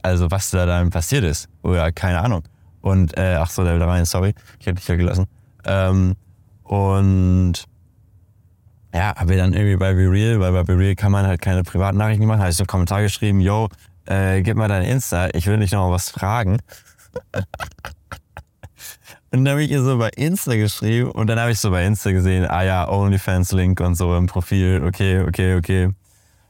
[0.01, 1.49] also was da dann passiert ist.
[1.61, 2.41] Oder keine Ahnung.
[2.83, 5.25] Und, äh, ach so, da war eine Sorry, ich hätte dich ja gelassen.
[5.63, 6.15] Ähm,
[6.63, 7.53] und
[8.93, 12.25] ja, habe dann irgendwie bei BeReal, weil bei BeReal kann man halt keine privaten Nachrichten
[12.25, 13.69] machen, habe ich so einen Kommentar geschrieben, yo,
[14.05, 16.59] äh, gib mal dein Insta, ich will dich noch mal was fragen.
[19.31, 21.85] und dann habe ich ihr so bei Insta geschrieben und dann habe ich so bei
[21.85, 25.89] Insta gesehen, ah ja, OnlyFans-Link und so im Profil, okay, okay, okay.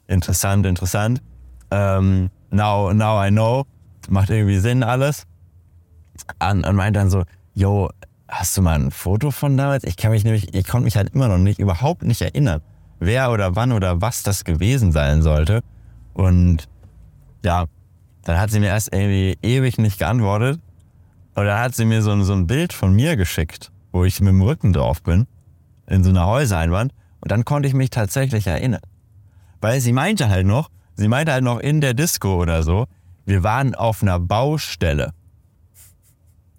[0.08, 1.22] Interessant, interessant.
[1.70, 3.66] Ähm, now, now I know.
[4.10, 5.28] Macht irgendwie Sinn alles.
[6.40, 7.24] Und, und meint dann so,
[7.54, 7.90] yo,
[8.28, 9.84] hast du mal ein Foto von damals?
[9.84, 12.62] Ich kann mich nämlich, ich konnte mich halt immer noch nicht, überhaupt nicht erinnern,
[13.00, 15.62] wer oder wann oder was das gewesen sein sollte.
[16.14, 16.68] Und
[17.44, 17.66] ja,
[18.24, 20.60] dann hat sie mir erst irgendwie ewig nicht geantwortet.
[21.36, 24.30] Und dann hat sie mir so, so ein Bild von mir geschickt, wo ich mit
[24.30, 25.28] dem Rücken drauf bin,
[25.88, 26.94] in so einer Häusereinwand.
[27.22, 28.82] Und dann konnte ich mich tatsächlich erinnern.
[29.62, 32.86] Weil sie meinte halt noch, sie meinte halt noch in der Disco oder so,
[33.26, 35.14] wir waren auf einer Baustelle.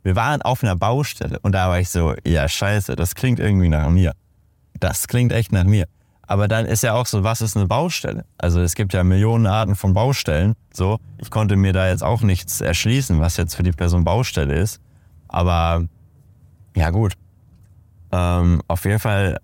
[0.04, 1.40] Wir waren auf einer Baustelle.
[1.40, 4.12] Und da war ich so, ja scheiße, das klingt irgendwie nach mir.
[4.78, 5.86] Das klingt echt nach mir.
[6.26, 8.24] Aber dann ist ja auch so, was ist eine Baustelle?
[8.38, 10.54] Also es gibt ja Millionen Arten von Baustellen.
[10.72, 14.54] So, ich konnte mir da jetzt auch nichts erschließen, was jetzt für die Person Baustelle
[14.54, 14.80] ist.
[15.28, 15.86] Aber
[16.76, 17.14] ja gut.
[18.12, 19.38] Ähm, auf jeden Fall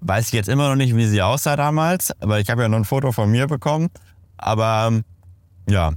[0.00, 2.10] weiß ich jetzt immer noch nicht, wie sie aussah damals.
[2.22, 3.88] Aber ich habe ja noch ein Foto von mir bekommen.
[4.38, 4.92] Aber
[5.68, 5.92] ja,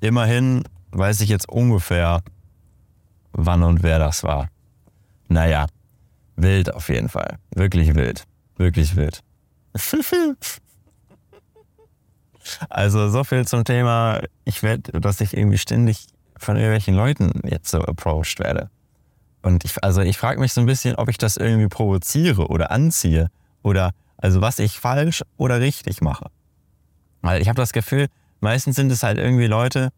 [0.00, 2.22] immerhin weiß ich jetzt ungefähr,
[3.34, 4.48] wann und wer das war.
[5.28, 5.66] Naja,
[6.36, 7.38] wild auf jeden Fall.
[7.54, 8.24] Wirklich wild.
[8.56, 9.20] Wirklich wild.
[12.68, 17.70] also so viel zum Thema, ich werde, dass ich irgendwie ständig von irgendwelchen Leuten jetzt
[17.70, 18.70] so approached werde.
[19.42, 22.70] Und ich, also ich frage mich so ein bisschen, ob ich das irgendwie provoziere oder
[22.70, 23.30] anziehe
[23.62, 26.30] oder also was ich falsch oder richtig mache.
[27.20, 28.08] Weil ich habe das Gefühl,
[28.40, 29.90] meistens sind es halt irgendwie Leute,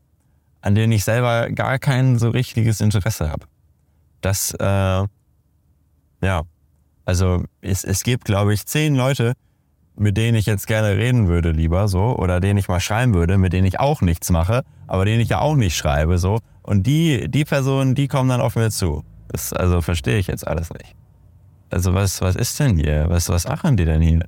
[0.67, 3.47] an denen ich selber gar kein so richtiges Interesse habe.
[4.21, 6.43] Das, äh, ja,
[7.05, 9.35] also es, es gibt, glaube ich, zehn Leute,
[9.95, 13.39] mit denen ich jetzt gerne reden würde lieber so oder denen ich mal schreiben würde,
[13.39, 16.85] mit denen ich auch nichts mache, aber denen ich ja auch nicht schreibe so Und
[16.85, 19.05] die, die Personen, die kommen dann auf mir zu.
[19.29, 20.97] Das, also verstehe ich jetzt alles nicht.
[21.71, 23.07] Also was, was ist denn hier?
[23.09, 24.25] Was, was machen die denn hier?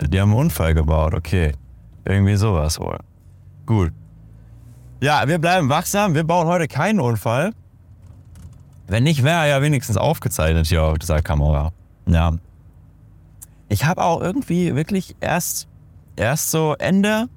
[0.00, 1.52] Die haben einen Unfall gebaut, okay.
[2.06, 2.98] Irgendwie sowas wohl.
[3.66, 3.92] Gut.
[5.02, 6.14] Ja, wir bleiben wachsam.
[6.14, 7.50] Wir bauen heute keinen Unfall.
[8.86, 11.72] Wenn nicht, wäre er ja wenigstens aufgezeichnet hier auf dieser Kamera.
[12.06, 12.34] Ja.
[13.68, 15.66] Ich habe auch irgendwie wirklich erst,
[16.14, 17.28] erst so Ende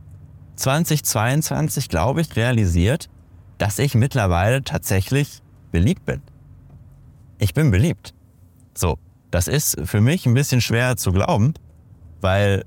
[0.58, 3.10] 2022, glaube ich, realisiert,
[3.58, 6.22] dass ich mittlerweile tatsächlich beliebt bin.
[7.40, 8.14] Ich bin beliebt.
[8.76, 9.00] So,
[9.32, 11.56] das ist für mich ein bisschen schwer zu glauben,
[12.22, 12.64] weil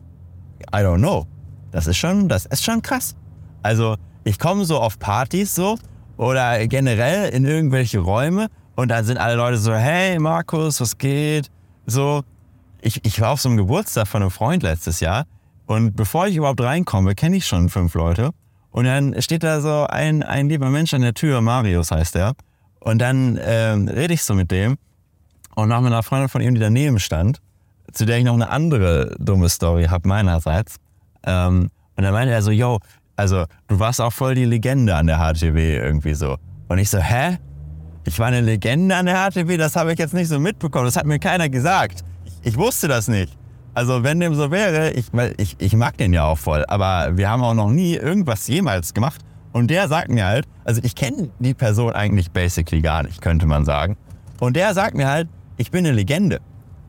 [0.74, 1.28] I don't know.
[1.70, 3.14] Das ist schon, das ist schon krass.
[3.62, 3.96] Also,
[4.28, 5.78] ich komme so auf Partys so
[6.18, 11.50] oder generell in irgendwelche Räume und dann sind alle Leute so, hey Markus, was geht?
[11.86, 12.22] So,
[12.82, 15.24] ich, ich war auf so einem Geburtstag von einem Freund letztes Jahr
[15.66, 18.30] und bevor ich überhaupt reinkomme, kenne ich schon fünf Leute.
[18.70, 22.34] Und dann steht da so ein, ein lieber Mensch an der Tür, Marius heißt er.
[22.80, 24.76] Und dann äh, rede ich so mit dem
[25.54, 27.40] und noch mit einer Freundin von ihm, die daneben stand,
[27.92, 30.76] zu der ich noch eine andere dumme Story habe meinerseits.
[31.24, 32.78] Ähm, und dann meinte er so, yo,
[33.18, 36.36] also du warst auch voll die Legende an der HTW irgendwie so.
[36.68, 37.38] Und ich so, hä?
[38.04, 39.56] Ich war eine Legende an der HTW?
[39.56, 40.84] Das habe ich jetzt nicht so mitbekommen.
[40.84, 42.04] Das hat mir keiner gesagt.
[42.42, 43.36] Ich, wusste das nicht.
[43.74, 47.16] Also wenn dem so wäre, ich, weil ich, ich mag den ja auch voll, aber
[47.16, 49.20] wir haben auch noch nie irgendwas jemals gemacht.
[49.52, 53.46] Und der sagt mir halt, also ich kenne die Person eigentlich basically gar nicht, könnte
[53.46, 53.96] man sagen.
[54.38, 56.38] Und der sagt mir halt, ich bin eine Legende.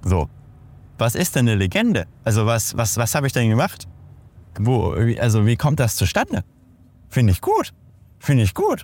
[0.04, 0.30] So.
[1.00, 2.06] Was ist denn eine Legende?
[2.24, 3.88] Also was, was, was habe ich denn gemacht?
[4.60, 6.44] Wo, also wie kommt das zustande?
[7.10, 7.72] Finde ich gut.
[8.20, 8.84] Finde ich gut.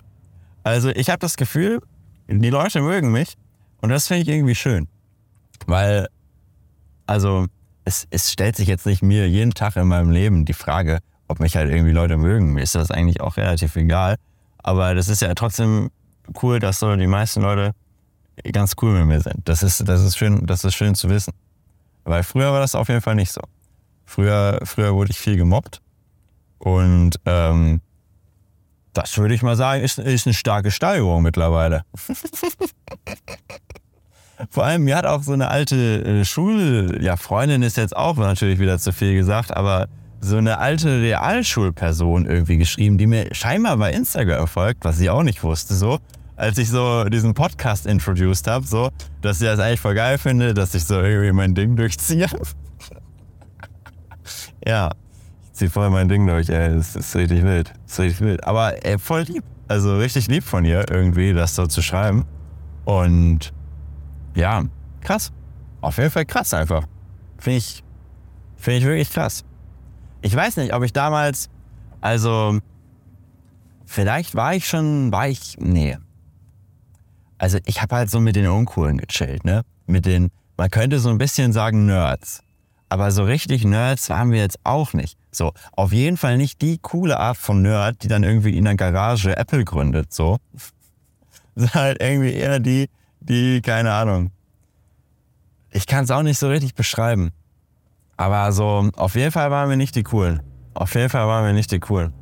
[0.64, 1.80] Also ich habe das Gefühl,
[2.28, 3.34] die Leute mögen mich
[3.82, 4.88] und das finde ich irgendwie schön.
[5.66, 6.08] Weil,
[7.06, 7.46] also
[7.84, 11.40] es, es stellt sich jetzt nicht mir jeden Tag in meinem Leben die Frage, ob
[11.40, 12.54] mich halt irgendwie Leute mögen.
[12.54, 14.16] Mir ist das eigentlich auch relativ egal.
[14.58, 15.90] Aber das ist ja trotzdem
[16.42, 17.72] cool, dass so die meisten Leute
[18.50, 19.46] ganz cool mit mir sind.
[19.48, 21.32] Das ist, das ist schön, das ist schön zu wissen.
[22.04, 23.42] Weil früher war das auf jeden Fall nicht so.
[24.06, 25.82] Früher, früher wurde ich viel gemobbt.
[26.58, 27.82] Und ähm,
[28.94, 31.82] das würde ich mal sagen, ist, ist eine starke Steigerung mittlerweile.
[34.50, 38.16] Vor allem, mir hat auch so eine alte äh, Schul-, ja, Freundin ist jetzt auch
[38.16, 39.88] natürlich wieder zu viel gesagt, aber
[40.20, 45.22] so eine alte Realschulperson irgendwie geschrieben, die mir scheinbar bei Instagram folgt, was ich auch
[45.22, 45.98] nicht wusste, so
[46.36, 48.90] als ich so diesen Podcast introduced habe, so,
[49.22, 52.28] dass ich das eigentlich voll geil finde, dass ich so irgendwie mein Ding durchziehe.
[54.66, 54.90] ja,
[55.44, 58.44] ich ziehe voll mein Ding durch, ey, das ist richtig wild, das ist richtig wild.
[58.44, 62.26] Aber ey, voll lieb, also richtig lieb von ihr irgendwie, das so zu schreiben.
[62.84, 63.52] Und
[64.34, 64.64] ja,
[65.00, 65.32] krass.
[65.80, 66.84] Auf jeden Fall krass einfach.
[67.38, 67.84] Finde ich,
[68.56, 69.44] finde ich wirklich krass.
[70.22, 71.48] Ich weiß nicht, ob ich damals,
[72.00, 72.58] also,
[73.84, 75.96] vielleicht war ich schon, war ich, nee,
[77.38, 79.62] also ich habe halt so mit den Uncoolen gechillt, ne?
[79.86, 82.42] Mit den, man könnte so ein bisschen sagen Nerds.
[82.88, 85.18] Aber so richtig Nerds waren wir jetzt auch nicht.
[85.32, 88.76] So, auf jeden Fall nicht die coole Art von Nerd, die dann irgendwie in der
[88.76, 90.38] Garage Apple gründet, so.
[91.56, 92.88] Sondern halt irgendwie eher die,
[93.20, 94.30] die, keine Ahnung.
[95.70, 97.32] Ich kann es auch nicht so richtig beschreiben.
[98.16, 100.40] Aber so, auf jeden Fall waren wir nicht die coolen.
[100.74, 102.12] Auf jeden Fall waren wir nicht die coolen.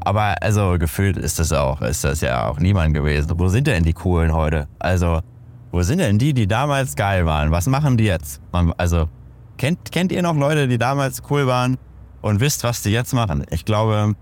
[0.00, 3.30] Aber also gefühlt ist das auch, ist das ja auch niemand gewesen.
[3.36, 4.66] Wo sind denn die coolen heute?
[4.78, 5.20] Also,
[5.70, 7.50] wo sind denn die, die damals geil waren?
[7.50, 8.40] Was machen die jetzt?
[8.76, 9.08] Also,
[9.62, 11.78] kennt, kennt ihr noch Leute, die damals cool waren
[12.20, 13.46] und wisst, was die jetzt machen?
[13.50, 14.14] Ich glaube,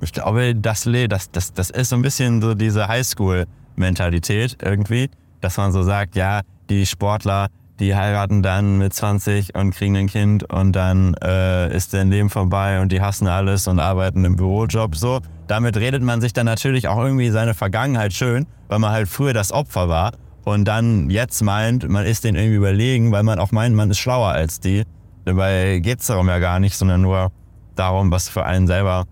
[0.00, 5.08] ich glaube, das, das, das, das ist so ein bisschen so diese Highschool-Mentalität irgendwie,
[5.40, 7.46] dass man so sagt, ja, die Sportler,
[7.78, 12.28] die heiraten dann mit 20 und kriegen ein Kind und dann äh, ist dein Leben
[12.28, 15.20] vorbei und die hassen alles und arbeiten im Bürojob so.
[15.46, 19.32] Damit redet man sich dann natürlich auch irgendwie seine Vergangenheit schön, weil man halt früher
[19.32, 20.12] das Opfer war
[20.44, 23.98] und dann jetzt meint, man ist denen irgendwie überlegen, weil man auch meint, man ist
[23.98, 24.84] schlauer als die.
[25.24, 27.30] Dabei geht es darum ja gar nicht, sondern nur
[27.74, 29.06] darum, was für einen selber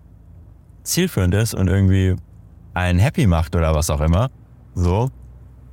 [0.83, 2.15] zielführend ist und irgendwie
[2.73, 4.29] einen happy macht oder was auch immer.
[4.73, 5.09] So.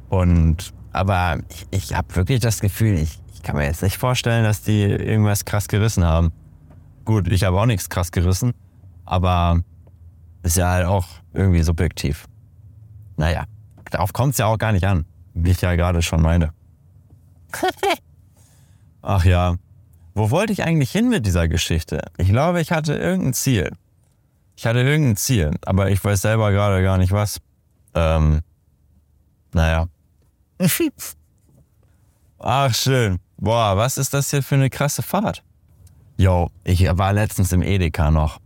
[0.08, 4.44] Und aber ich, ich habe wirklich das Gefühl, ich, ich kann mir jetzt nicht vorstellen,
[4.44, 6.32] dass die irgendwas krass gerissen haben.
[7.04, 8.52] Gut, ich habe auch nichts krass gerissen,
[9.04, 9.60] aber
[10.42, 12.26] ist ja halt auch irgendwie subjektiv.
[13.16, 13.44] Naja,
[13.90, 15.04] darauf kommt es ja auch gar nicht an,
[15.36, 16.52] wie ich ja gerade schon meine.
[19.02, 19.56] Ach ja,
[20.14, 22.00] wo wollte ich eigentlich hin mit dieser Geschichte?
[22.16, 23.70] Ich glaube, ich hatte irgendein Ziel.
[24.56, 27.38] Ich hatte irgendein Ziel, aber ich weiß selber gerade gar nicht was.
[27.94, 28.40] Ähm,
[29.52, 29.86] naja.
[32.38, 33.18] Ach, schön.
[33.36, 35.42] Boah, was ist das hier für eine krasse Fahrt?
[36.16, 38.40] Yo, ich war letztens im Edeka noch.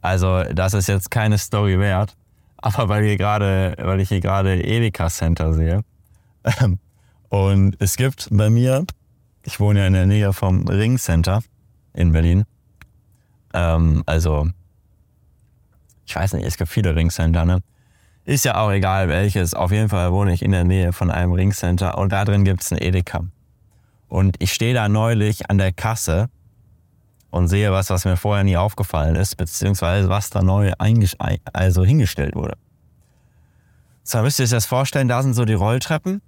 [0.00, 2.16] Also, das ist jetzt keine Story wert.
[2.56, 5.84] aber weil, hier grade, weil ich hier gerade Edeka Center sehe.
[6.44, 6.78] Ähm,
[7.28, 8.86] und es gibt bei mir,
[9.42, 11.42] ich wohne ja in der Nähe vom Ring Center
[11.92, 12.44] in Berlin.
[13.52, 14.48] Ähm, also,
[16.06, 17.60] ich weiß nicht, es gibt viele Ringcenter, ne?
[18.24, 19.54] Ist ja auch egal welches.
[19.54, 22.62] Auf jeden Fall wohne ich in der Nähe von einem Ringcenter und da drin gibt
[22.62, 23.24] es ein Edeka.
[24.08, 26.28] Und ich stehe da neulich an der Kasse
[27.30, 30.72] und sehe was, was mir vorher nie aufgefallen ist, beziehungsweise was da neu
[31.52, 32.56] also hingestellt wurde.
[34.02, 36.22] So, müsst ihr euch das vorstellen, da sind so die Rolltreppen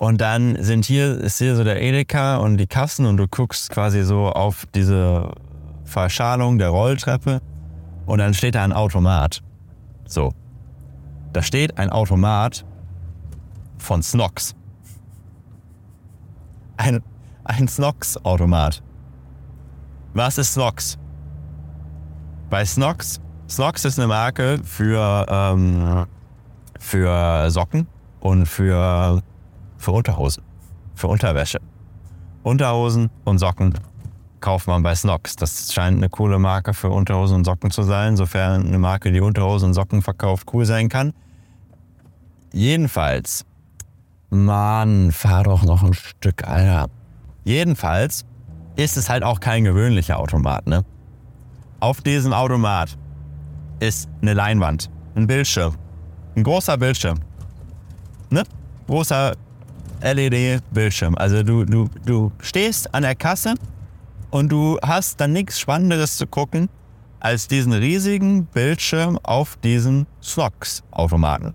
[0.00, 3.68] und dann sind hier, ist hier so der Edeka und die Kassen und du guckst
[3.68, 5.30] quasi so auf diese
[5.84, 7.42] Verschalung der Rolltreppe
[8.06, 9.42] und dann steht da ein Automat.
[10.06, 10.32] So.
[11.34, 12.64] Da steht ein Automat
[13.76, 14.56] von Snox.
[16.78, 17.02] Ein,
[17.44, 18.82] ein Snox-Automat.
[20.14, 20.98] Was ist Snox?
[22.48, 23.20] Bei Snox,
[23.50, 26.06] Snox ist eine Marke für, ähm,
[26.78, 27.86] für Socken
[28.20, 29.22] und für,
[29.80, 30.44] für Unterhosen,
[30.94, 31.58] für Unterwäsche.
[32.42, 33.74] Unterhosen und Socken
[34.40, 35.36] kauft man bei Snox.
[35.36, 39.20] Das scheint eine coole Marke für Unterhosen und Socken zu sein, sofern eine Marke, die
[39.20, 41.12] Unterhosen und Socken verkauft, cool sein kann.
[42.52, 43.44] Jedenfalls,
[44.28, 46.88] Mann, fahr doch noch ein Stück, Alter.
[47.44, 48.26] Jedenfalls
[48.76, 50.66] ist es halt auch kein gewöhnlicher Automat.
[50.66, 50.84] Ne?
[51.80, 52.98] Auf diesem Automat
[53.80, 55.74] ist eine Leinwand, ein Bildschirm,
[56.36, 57.20] ein großer Bildschirm.
[58.30, 58.44] Ne?
[58.86, 59.34] Großer
[60.02, 61.14] LED-Bildschirm.
[61.16, 63.54] Also du, du, du stehst an der Kasse
[64.30, 66.68] und du hast dann nichts Spannenderes zu gucken
[67.20, 71.54] als diesen riesigen Bildschirm auf diesem Snox-Automaten.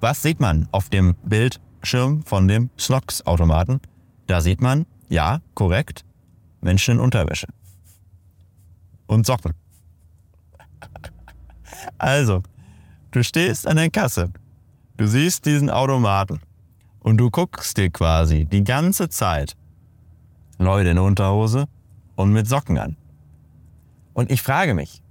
[0.00, 3.80] Was sieht man auf dem Bildschirm von dem Snox-Automaten?
[4.26, 6.04] Da sieht man ja, korrekt.
[6.60, 7.46] Menschen in Unterwäsche.
[9.06, 9.52] Und Socken.
[11.98, 12.42] Also,
[13.10, 14.32] du stehst an der Kasse.
[14.96, 16.40] Du siehst diesen Automaten.
[17.06, 19.56] Und du guckst dir quasi die ganze Zeit
[20.58, 21.66] Leute in Unterhose
[22.16, 22.96] und mit Socken an.
[24.12, 25.04] Und ich frage mich,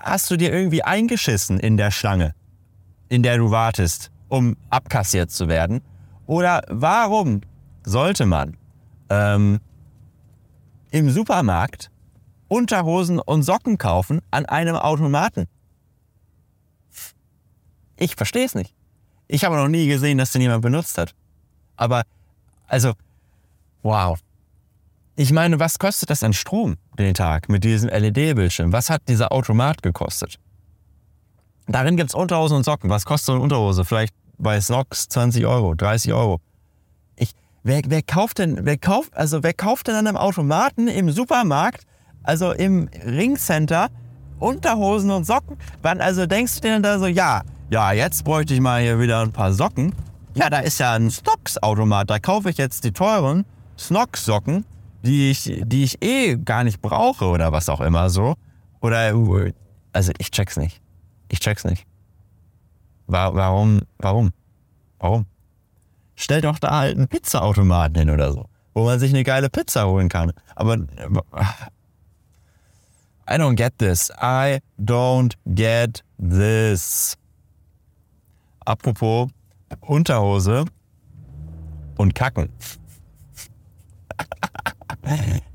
[0.00, 2.36] hast du dir irgendwie eingeschissen in der Schlange,
[3.08, 5.80] in der du wartest, um abkassiert zu werden?
[6.26, 7.40] Oder warum
[7.84, 8.56] sollte man
[9.10, 9.58] ähm,
[10.92, 11.90] im Supermarkt
[12.46, 15.48] Unterhosen und Socken kaufen an einem Automaten.
[17.96, 18.72] Ich verstehe es nicht.
[19.26, 21.14] Ich habe noch nie gesehen, dass den jemand benutzt hat.
[21.76, 22.02] Aber,
[22.66, 22.92] also,
[23.82, 24.18] wow.
[25.16, 28.72] Ich meine, was kostet das an Strom den Tag mit diesem LED-Bildschirm?
[28.72, 30.38] Was hat dieser Automat gekostet?
[31.66, 32.90] Darin gibt es Unterhosen und Socken.
[32.90, 33.84] Was kostet so eine Unterhose?
[33.84, 36.40] Vielleicht bei Snox 20 Euro, 30 Euro.
[37.66, 41.86] Wer, wer kauft denn, wer kauft, also wer kauft denn an einem Automaten im Supermarkt,
[42.22, 43.88] also im Ringcenter,
[44.38, 45.56] Unterhosen und Socken?
[45.80, 47.40] Wann also denkst du dann da so, ja,
[47.74, 49.92] ja, jetzt bräuchte ich mal hier wieder ein paar Socken.
[50.34, 53.44] Ja, da ist ja ein Snox-Automat, da kaufe ich jetzt die teuren
[53.76, 54.64] Snox-Socken,
[55.02, 58.34] die ich, die ich eh gar nicht brauche oder was auch immer so.
[58.80, 59.12] Oder,
[59.92, 60.80] also ich check's nicht.
[61.28, 61.84] Ich check's nicht.
[63.08, 64.30] Warum, warum,
[65.00, 65.26] warum?
[66.14, 69.88] stell doch da halt einen Pizzaautomaten hin oder so, wo man sich eine geile Pizza
[69.88, 70.30] holen kann.
[70.54, 70.76] Aber
[73.28, 74.12] I don't get this.
[74.22, 77.16] I don't get this.
[78.64, 79.28] Apropos
[79.80, 80.64] Unterhose
[81.96, 82.48] und Kacken.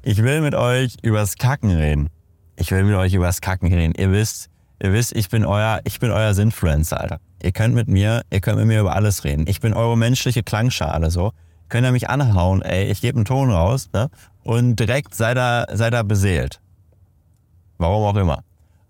[0.03, 2.09] Ich will mit euch übers Kacken reden.
[2.55, 3.93] Ich will mit euch übers Kacken reden.
[3.97, 4.49] Ihr wisst,
[4.81, 7.19] ihr wisst, ich bin euer, ich bin euer Sinfluencer, Alter.
[7.41, 9.45] Ihr könnt mit mir, ihr könnt mit mir über alles reden.
[9.47, 11.31] Ich bin eure menschliche Klangschale, so.
[11.69, 14.09] Könnt ihr mich anhauen, ey, ich gebe einen Ton raus, ne?
[14.43, 16.61] Und direkt seid ihr, seid ihr beseelt.
[17.77, 18.43] Warum auch immer.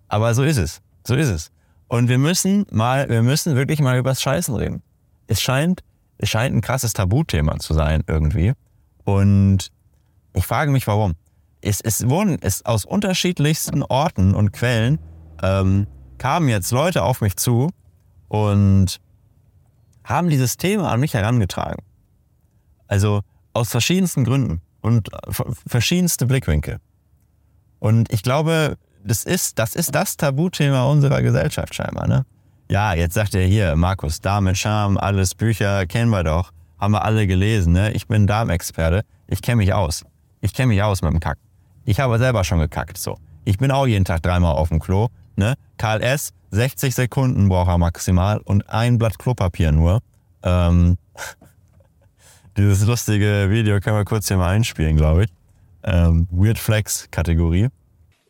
[0.07, 0.81] Aber so ist es.
[1.05, 1.51] So ist es.
[1.89, 4.83] Und wir müssen mal, wir müssen wirklich mal übers Scheißen reden.
[5.27, 5.83] Es scheint,
[6.19, 8.53] es scheint ein krasses Tabuthema zu sein, irgendwie.
[9.03, 9.71] Und
[10.33, 11.15] ich frage mich, warum.
[11.61, 14.99] Es, es wurden, es aus unterschiedlichsten Orten und Quellen,
[15.41, 15.87] ähm,
[16.19, 17.71] kamen jetzt Leute auf mich zu
[18.27, 18.99] und
[20.03, 21.83] haben dieses Thema an mich herangetragen.
[22.87, 23.21] Also
[23.53, 25.09] aus verschiedensten Gründen und
[25.67, 26.77] verschiedenste Blickwinkel.
[27.79, 32.25] Und ich glaube, das ist, das ist das Tabuthema unserer Gesellschaft scheinbar, ne?
[32.69, 36.51] Ja, jetzt sagt er hier, Markus, Dame, Charme, alles Bücher kennen wir doch.
[36.77, 37.91] Haben wir alle gelesen, ne?
[37.93, 39.03] Ich bin Darmexperte.
[39.27, 40.05] Ich kenne mich aus.
[40.41, 41.37] Ich kenne mich aus mit dem Kack.
[41.85, 43.17] Ich habe selber schon gekackt, so.
[43.43, 45.55] Ich bin auch jeden Tag dreimal auf dem Klo, ne?
[45.77, 50.01] Karl S., 60 Sekunden braucht er maximal und ein Blatt Klopapier nur.
[50.43, 50.97] Ähm,
[52.57, 55.29] dieses lustige Video können wir kurz hier mal einspielen, glaube ich.
[55.83, 57.69] Ähm, Weird Flex Kategorie.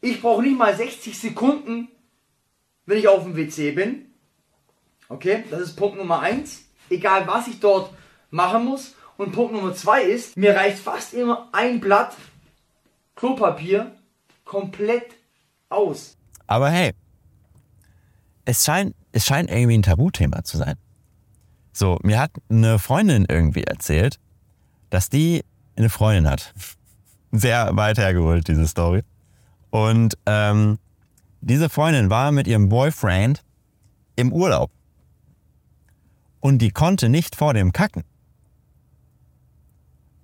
[0.01, 1.89] Ich brauche nicht mal 60 Sekunden,
[2.85, 4.05] wenn ich auf dem WC bin.
[5.09, 6.63] Okay, das ist Punkt Nummer eins.
[6.89, 7.93] Egal was ich dort
[8.29, 8.95] machen muss.
[9.17, 12.15] Und Punkt Nummer zwei ist, mir reicht fast immer ein Blatt
[13.15, 13.95] Klopapier
[14.45, 15.15] komplett
[15.67, 16.17] aus.
[16.47, 16.93] Aber hey,
[18.45, 20.75] es scheint, es scheint irgendwie ein Tabuthema zu sein.
[21.73, 24.19] So, mir hat eine Freundin irgendwie erzählt,
[24.89, 25.43] dass die
[25.75, 26.53] eine Freundin hat.
[27.31, 29.03] Sehr weit hergeholt, diese Story.
[29.69, 30.77] Und ähm,
[31.41, 33.43] diese Freundin war mit ihrem Boyfriend
[34.15, 34.71] im Urlaub.
[36.39, 38.03] Und die konnte nicht vor dem Kacken.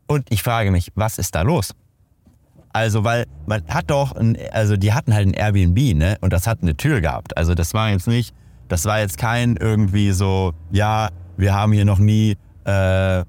[0.07, 1.73] Und ich frage mich, was ist da los?
[2.73, 6.17] Also, weil man hat doch, ein, also die hatten halt ein Airbnb, ne?
[6.21, 7.37] Und das hat eine Tür gehabt.
[7.37, 8.35] Also das war jetzt nicht,
[8.67, 12.31] das war jetzt kein irgendwie so, ja, wir haben hier noch nie,
[12.65, 13.23] äh,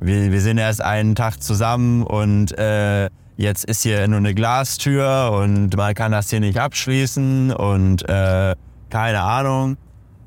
[0.00, 3.08] wir, wir sind erst einen Tag zusammen und äh,
[3.38, 8.54] jetzt ist hier nur eine Glastür und man kann das hier nicht abschließen und äh,
[8.90, 9.78] keine Ahnung.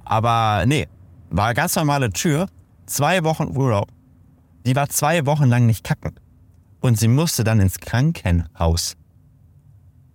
[0.06, 0.88] Aber nee,
[1.30, 2.48] war eine ganz normale Tür,
[2.86, 3.90] zwei Wochen Urlaub.
[4.66, 6.16] Die war zwei Wochen lang nicht kacken.
[6.80, 8.96] Und sie musste dann ins Krankenhaus,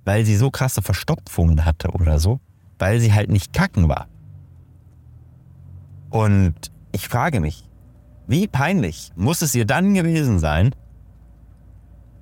[0.04, 2.40] weil sie so krasse Verstopfungen hatte oder so,
[2.78, 4.08] weil sie halt nicht kacken war.
[6.10, 6.54] Und
[6.92, 7.68] ich frage mich,
[8.26, 10.74] wie peinlich muss es ihr dann gewesen sein,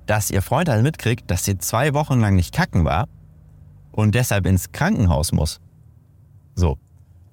[0.05, 3.07] dass ihr Freund halt mitkriegt, dass sie zwei Wochen lang nicht kacken war
[3.91, 5.59] und deshalb ins Krankenhaus muss.
[6.55, 6.77] So,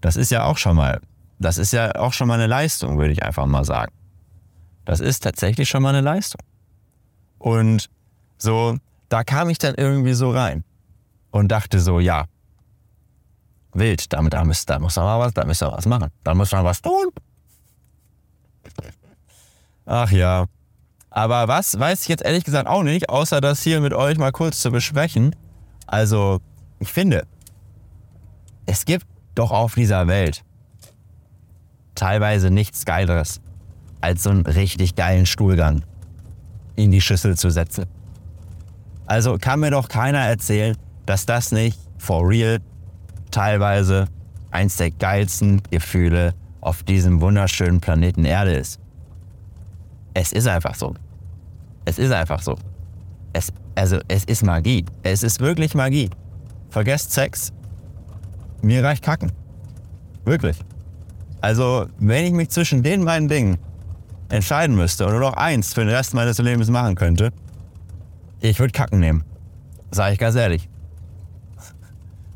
[0.01, 1.01] das ist ja auch schon mal,
[1.39, 3.93] das ist ja auch schon mal eine Leistung, würde ich einfach mal sagen.
[4.85, 6.41] Das ist tatsächlich schon mal eine Leistung.
[7.39, 7.89] Und
[8.39, 8.77] so,
[9.09, 10.65] da kam ich dann irgendwie so rein
[11.31, 12.27] und dachte so, ja,
[13.73, 16.53] wild, damit, da muss, da muss man was, da muss man was machen, da muss
[16.53, 17.11] man was tun.
[19.85, 20.47] Ach ja.
[21.15, 24.33] Aber was, weiß ich jetzt ehrlich gesagt auch nicht, außer das hier mit euch mal
[24.33, 25.37] kurz zu besprechen.
[25.87, 26.41] Also,
[26.79, 27.27] ich finde,
[28.65, 30.43] es gibt doch auf dieser Welt
[31.95, 33.43] teilweise nichts Geileres
[34.01, 35.85] als so einen richtig geilen Stuhlgang
[36.77, 37.85] in die Schüssel zu setzen.
[39.07, 42.59] Also kann mir doch keiner erzählen, dass das nicht for real
[43.31, 44.07] teilweise
[44.51, 48.82] eins der geilsten Gefühle auf diesem wunderschönen Planeten Erde ist.
[50.15, 50.95] Es ist einfach so.
[51.85, 52.57] Es ist einfach so.
[53.33, 54.85] Es, also, es ist Magie.
[55.03, 56.11] Es ist wirklich Magie.
[56.71, 57.53] Vergesst Sex.
[58.63, 59.33] Mir reicht Kacken.
[60.25, 60.57] Wirklich.
[61.41, 63.59] Also, wenn ich mich zwischen den beiden Dingen
[64.29, 67.33] entscheiden müsste nur noch eins für den Rest meines Lebens machen könnte,
[68.41, 69.25] ich würde Kacken nehmen.
[69.91, 70.69] Sag ich ganz ehrlich.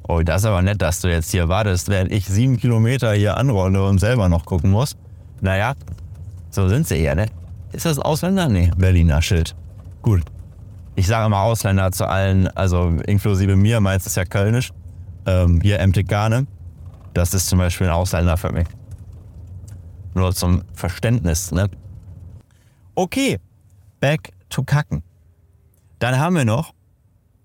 [0.08, 3.36] Oh, das ist aber nett, dass du jetzt hier wartest, während ich sieben Kilometer hier
[3.36, 4.96] anrolle und selber noch gucken muss.
[5.40, 5.74] Naja,
[6.50, 7.26] so sind sie eher, ne?
[7.72, 8.48] Ist das Ausländer?
[8.48, 9.54] Nee, Berliner Schild.
[10.02, 10.22] Gut.
[10.94, 14.72] Ich sage immer Ausländer zu allen, also inklusive mir, meins ist ja Kölnisch.
[15.26, 16.46] Ähm, hier Emtigane.
[17.12, 18.66] Das ist zum Beispiel ein Ausländer für mich.
[20.14, 21.68] Nur zum Verständnis, ne?
[22.94, 23.38] Okay,
[24.00, 25.02] back to Kacken.
[25.98, 26.72] Dann haben wir noch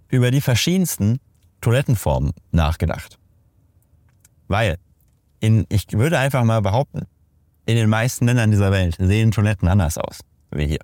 [0.10, 1.20] über die verschiedensten
[1.60, 3.18] Toilettenformen nachgedacht.
[4.48, 4.78] Weil,
[5.40, 7.08] in, ich würde einfach mal behaupten,
[7.66, 10.20] in den meisten Ländern dieser Welt sehen Toiletten anders aus,
[10.52, 10.80] wie hier.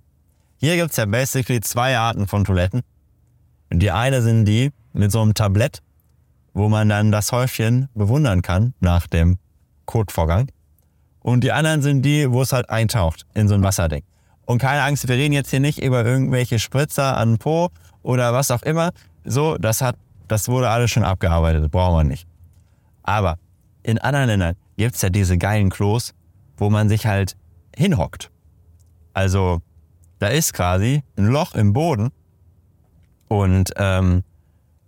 [0.58, 2.82] Hier gibt es ja basically zwei Arten von Toiletten.
[3.72, 5.80] Die eine sind die mit so einem Tablett,
[6.54, 9.38] wo man dann das Häufchen bewundern kann nach dem
[9.86, 10.50] Kotvorgang.
[11.20, 14.04] Und die anderen sind die, wo es halt eintaucht in so ein Wasserding.
[14.46, 17.70] Und keine Angst, wir reden jetzt hier nicht über irgendwelche Spritzer an Po
[18.02, 18.92] oder was auch immer.
[19.26, 19.98] So, das hat
[20.28, 22.28] das wurde alles schon abgearbeitet, brauchen wir nicht.
[23.04, 23.38] Aber
[23.84, 26.14] in anderen Ländern gibt es ja diese geilen Klos,
[26.58, 27.36] wo man sich halt
[27.76, 28.32] hinhockt.
[29.14, 29.62] Also
[30.20, 32.12] da ist quasi ein Loch im Boden
[33.28, 34.24] und ähm,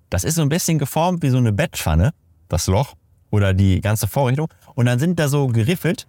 [0.10, 2.14] das ist so ein bisschen geformt wie so eine Bettpfanne,
[2.48, 2.96] das Loch
[3.32, 4.48] oder die ganze Vorrichtung.
[4.74, 6.08] Und dann sind da so geriffelt,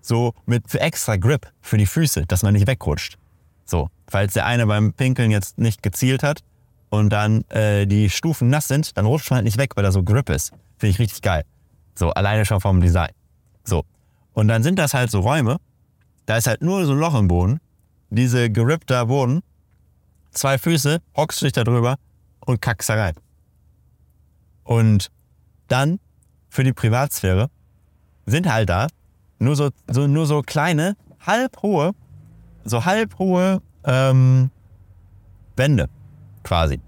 [0.00, 3.18] so mit für extra Grip für die Füße, dass man nicht wegrutscht.
[3.64, 6.42] So, falls der eine beim Pinkeln jetzt nicht gezielt hat,
[6.90, 9.92] und dann äh, die Stufen nass sind, dann rutscht man halt nicht weg, weil da
[9.92, 10.50] so Grip ist.
[10.78, 11.44] Finde ich richtig geil.
[11.94, 13.10] So, alleine schon vom Design.
[13.64, 13.84] So.
[14.36, 15.56] Und dann sind das halt so Räume,
[16.26, 17.58] da ist halt nur so ein Loch im Boden,
[18.10, 19.42] diese gerippter Boden,
[20.30, 21.96] zwei Füße, hockst dich da drüber
[22.40, 23.14] und kackst da rein.
[24.62, 25.10] Und
[25.68, 26.00] dann,
[26.50, 27.48] für die Privatsphäre,
[28.26, 28.88] sind halt da
[29.38, 31.94] nur so, so, nur so kleine, halbhohe,
[32.62, 34.50] so halbhohe ähm,
[35.56, 35.88] Wände
[36.42, 36.78] quasi.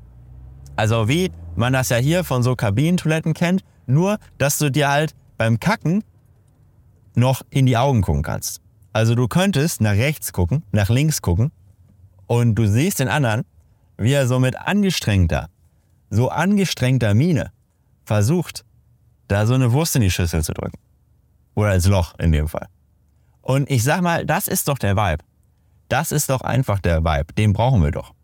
[0.76, 5.14] Also wie man das ja hier von so Kabinentoiletten kennt, nur dass du dir halt
[5.38, 6.05] beim Kacken
[7.19, 8.61] noch in die Augen gucken kannst.
[8.93, 11.53] Also du könntest nach rechts gucken, nach links gucken
[12.27, 13.45] und du siehst den anderen,
[13.97, 15.49] wie er so mit angestrengter,
[16.11, 17.53] so angestrengter Miene
[18.05, 18.64] versucht,
[19.29, 20.79] da so eine Wurst in die Schüssel zu drücken.
[21.55, 22.69] Oder ins Loch in dem Fall.
[23.43, 25.25] Und ich sag mal, das ist doch der Vibe.
[25.89, 27.35] Das ist doch einfach der Vibe.
[27.35, 28.14] Den brauchen wir doch.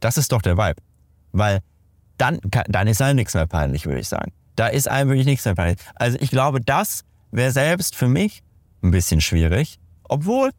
[0.00, 0.80] Das ist doch der Vibe.
[1.32, 1.60] Weil
[2.18, 2.38] dann,
[2.68, 4.32] dann ist einem nichts mehr peinlich, würde ich sagen.
[4.56, 5.78] Da ist einem wirklich nichts mehr peinlich.
[5.96, 8.42] Also ich glaube, das wäre selbst für mich
[8.82, 9.78] ein bisschen schwierig.
[10.04, 10.50] Obwohl,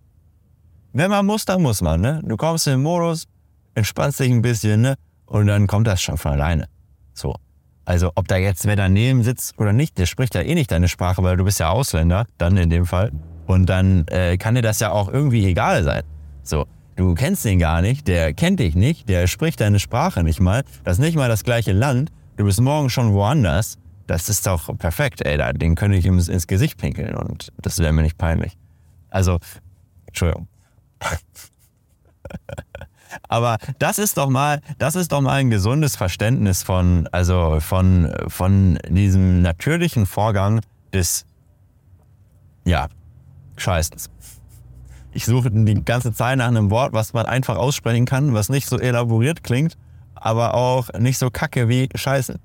[0.93, 2.01] wenn man muss, dann muss man.
[2.01, 2.21] Ne?
[2.23, 3.27] Du kommst in den Modus,
[3.75, 4.95] entspannst dich ein bisschen ne?
[5.25, 6.67] und dann kommt das schon von alleine.
[7.13, 7.35] So.
[7.85, 10.87] Also ob da jetzt wer daneben sitzt oder nicht, der spricht ja eh nicht deine
[10.87, 13.11] Sprache, weil du bist ja Ausländer, dann in dem Fall.
[13.45, 16.01] Und dann äh, kann dir das ja auch irgendwie egal sein.
[16.41, 16.65] So,
[16.95, 20.63] du kennst den gar nicht, der kennt dich nicht, der spricht deine Sprache nicht mal,
[20.83, 23.77] das ist nicht mal das gleiche Land, du bist morgen schon woanders.
[24.07, 27.79] Das ist doch perfekt, ey, da, den könnte ich ins, ins Gesicht pinkeln und das
[27.79, 28.57] wäre mir nicht peinlich.
[29.09, 29.39] Also,
[30.07, 30.47] Entschuldigung.
[33.29, 38.13] Aber das ist doch mal, das ist doch mal ein gesundes Verständnis von, also von,
[38.27, 40.61] von diesem natürlichen Vorgang
[40.93, 41.25] des,
[42.65, 42.87] ja,
[43.57, 44.09] Scheißens.
[45.13, 48.67] Ich suche die ganze Zeit nach einem Wort, was man einfach aussprechen kann, was nicht
[48.67, 49.77] so elaboriert klingt,
[50.13, 52.37] aber auch nicht so kacke wie Scheiße.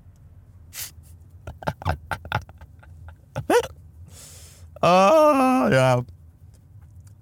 [4.82, 6.02] Oh, ja.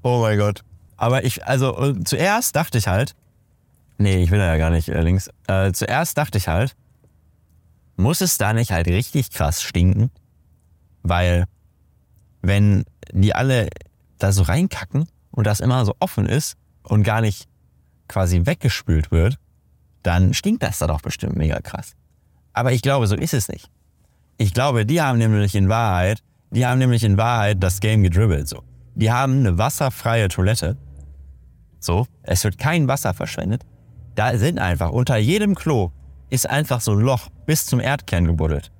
[0.02, 0.64] Oh mein Gott.
[0.96, 3.14] Aber ich, also zuerst dachte ich halt,
[3.98, 5.28] Nee, ich will ja gar nicht äh, links.
[5.48, 6.76] Äh, zuerst dachte ich halt,
[7.96, 10.10] muss es da nicht halt richtig krass stinken?
[11.02, 11.46] Weil,
[12.40, 13.68] wenn die alle
[14.18, 17.48] da so reinkacken und das immer so offen ist und gar nicht
[18.06, 19.36] quasi weggespült wird,
[20.04, 21.94] dann stinkt das da doch bestimmt mega krass.
[22.52, 23.68] Aber ich glaube, so ist es nicht.
[24.38, 28.48] Ich glaube, die haben nämlich in Wahrheit, die haben nämlich in Wahrheit das Game gedribbelt
[28.48, 28.62] so.
[28.94, 30.76] Die haben eine wasserfreie Toilette.
[31.80, 33.64] So, es wird kein Wasser verschwendet.
[34.14, 35.90] Da sind einfach, unter jedem Klo
[36.30, 38.70] ist einfach so ein Loch bis zum Erdkern gebuddelt.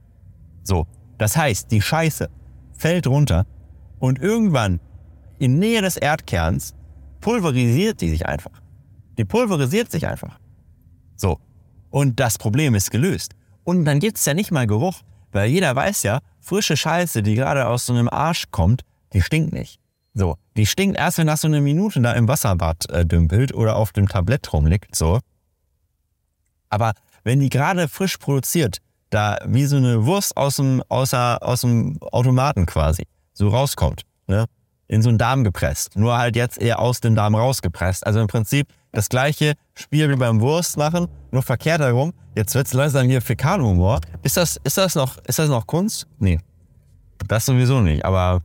[0.63, 0.87] So.
[1.19, 2.31] Das heißt, die Scheiße
[2.73, 3.45] fällt runter
[3.99, 4.79] und irgendwann
[5.39, 6.75] in Nähe des Erdkerns
[7.21, 8.63] pulverisiert die sich einfach.
[9.19, 10.39] Die pulverisiert sich einfach.
[11.17, 11.39] So.
[11.91, 13.35] Und das Problem ist gelöst.
[13.65, 15.03] Und dann gibt's ja nicht mal Geruch,
[15.33, 19.53] weil jeder weiß ja, frische Scheiße, die gerade aus so einem Arsch kommt, die stinkt
[19.53, 19.79] nicht.
[20.15, 23.77] So, die stinkt erst, wenn das so eine Minute da im Wasserbad äh, dümpelt oder
[23.77, 25.21] auf dem Tablett rumliegt, so.
[26.71, 26.93] Aber
[27.25, 28.79] wenn die gerade frisch produziert,
[29.11, 34.47] da wie so eine Wurst aus dem, außer, aus dem Automaten quasi, so rauskommt, ne?
[34.87, 35.97] in so einen Darm gepresst.
[35.97, 38.07] Nur halt jetzt eher aus dem Darm rausgepresst.
[38.07, 42.13] Also im Prinzip das gleiche Spiel wie beim Wurst machen, nur verkehrt herum.
[42.35, 44.01] Jetzt wird's langsam hier Fäkalhumor.
[44.23, 46.07] Ist das, ist das noch, ist das noch Kunst?
[46.19, 46.41] Nee.
[47.27, 48.05] Das sowieso nicht.
[48.05, 48.43] Aber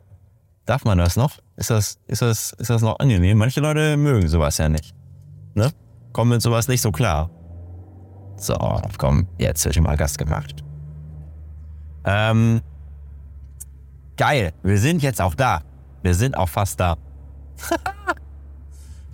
[0.66, 1.40] darf man das noch?
[1.56, 3.38] Ist das, ist das, ist das noch angenehm?
[3.38, 4.94] Manche Leute mögen sowas ja nicht.
[5.54, 5.72] Ne?
[6.12, 7.30] Kommen mit sowas nicht so klar.
[8.36, 8.56] So,
[8.98, 10.64] komm, jetzt wird mal Gast gemacht.
[12.06, 12.62] Ähm,
[14.18, 15.62] geil, wir sind jetzt auch da.
[16.02, 16.98] Wir sind auch fast da.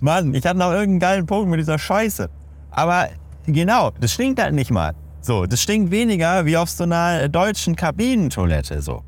[0.00, 2.28] Mann, ich hatte noch irgendeinen geilen Punkt mit dieser Scheiße.
[2.70, 3.08] Aber
[3.46, 4.94] genau, das stinkt halt nicht mal.
[5.20, 9.02] So, das stinkt weniger wie auf so einer deutschen Kabinentoilette, so.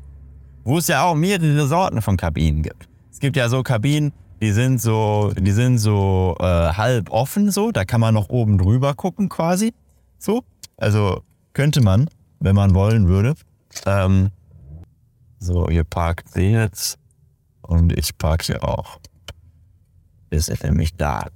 [0.63, 2.87] Wo es ja auch mehrere Sorten von Kabinen gibt.
[3.11, 7.71] Es gibt ja so Kabinen, die sind so, die sind so äh, halb offen, so.
[7.71, 9.73] Da kann man noch oben drüber gucken, quasi.
[10.19, 10.43] So.
[10.77, 11.21] Also
[11.53, 13.33] könnte man, wenn man wollen würde.
[13.85, 14.29] Ähm,
[15.39, 16.97] so, ihr parkt sie jetzt
[17.61, 18.99] und ich parke sie auch.
[20.33, 21.27] Ist er nämlich da.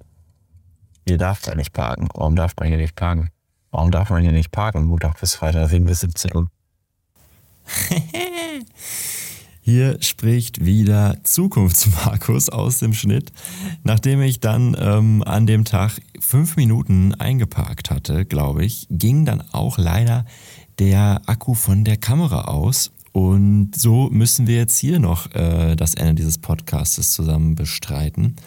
[1.05, 2.09] Ihr darf da nicht parken.
[2.15, 3.29] Warum darf man hier nicht parken?
[3.71, 4.85] Warum darf man hier nicht parken?
[4.85, 6.47] Montag bis Freitag 7 bis 17 Uhr.
[9.61, 13.33] Hier spricht wieder Zukunftsmarkus aus dem Schnitt.
[13.83, 19.43] Nachdem ich dann ähm, an dem Tag fünf Minuten eingeparkt hatte, glaube ich, ging dann
[19.51, 20.25] auch leider
[20.79, 22.91] der Akku von der Kamera aus.
[23.11, 28.37] Und so müssen wir jetzt hier noch äh, das Ende dieses Podcastes zusammen bestreiten.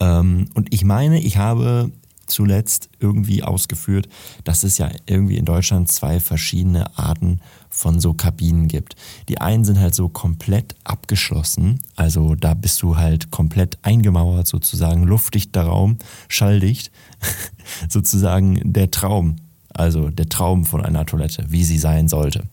[0.00, 1.90] Ähm, und ich meine, ich habe
[2.26, 4.08] zuletzt irgendwie ausgeführt,
[4.44, 7.40] dass es ja irgendwie in Deutschland zwei verschiedene Arten
[7.70, 8.96] von so Kabinen gibt.
[9.28, 15.04] Die einen sind halt so komplett abgeschlossen, also da bist du halt komplett eingemauert sozusagen,
[15.04, 16.90] luftdichter Raum, schalldicht,
[17.88, 19.36] sozusagen der Traum,
[19.72, 22.44] also der Traum von einer Toilette, wie sie sein sollte.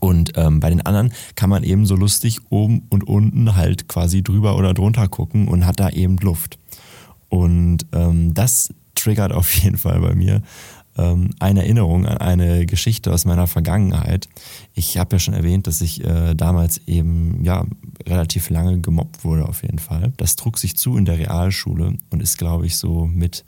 [0.00, 4.22] Und ähm, bei den anderen kann man eben so lustig oben und unten halt quasi
[4.22, 6.58] drüber oder drunter gucken und hat da eben Luft.
[7.28, 10.42] Und ähm, das triggert auf jeden Fall bei mir
[10.98, 14.28] ähm, eine Erinnerung an eine Geschichte aus meiner Vergangenheit.
[14.74, 17.64] Ich habe ja schon erwähnt, dass ich äh, damals eben ja
[18.06, 20.12] relativ lange gemobbt wurde auf jeden Fall.
[20.16, 23.44] Das trug sich zu in der Realschule und ist, glaube ich, so mit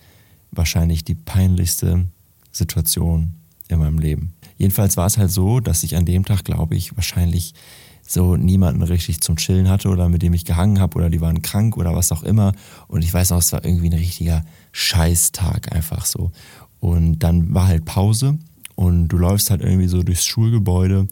[0.53, 2.07] wahrscheinlich die peinlichste
[2.53, 3.35] Situation
[3.69, 4.33] in meinem Leben.
[4.57, 7.55] Jedenfalls war es halt so, dass ich an dem Tag, glaube ich, wahrscheinlich
[8.11, 11.43] so niemanden richtig zum Chillen hatte oder mit dem ich gehangen habe oder die waren
[11.43, 12.53] krank oder was auch immer.
[12.89, 16.33] Und ich weiß noch, es war irgendwie ein richtiger Scheißtag einfach so.
[16.81, 18.37] Und dann war halt Pause
[18.75, 21.07] und du läufst halt irgendwie so durchs Schulgebäude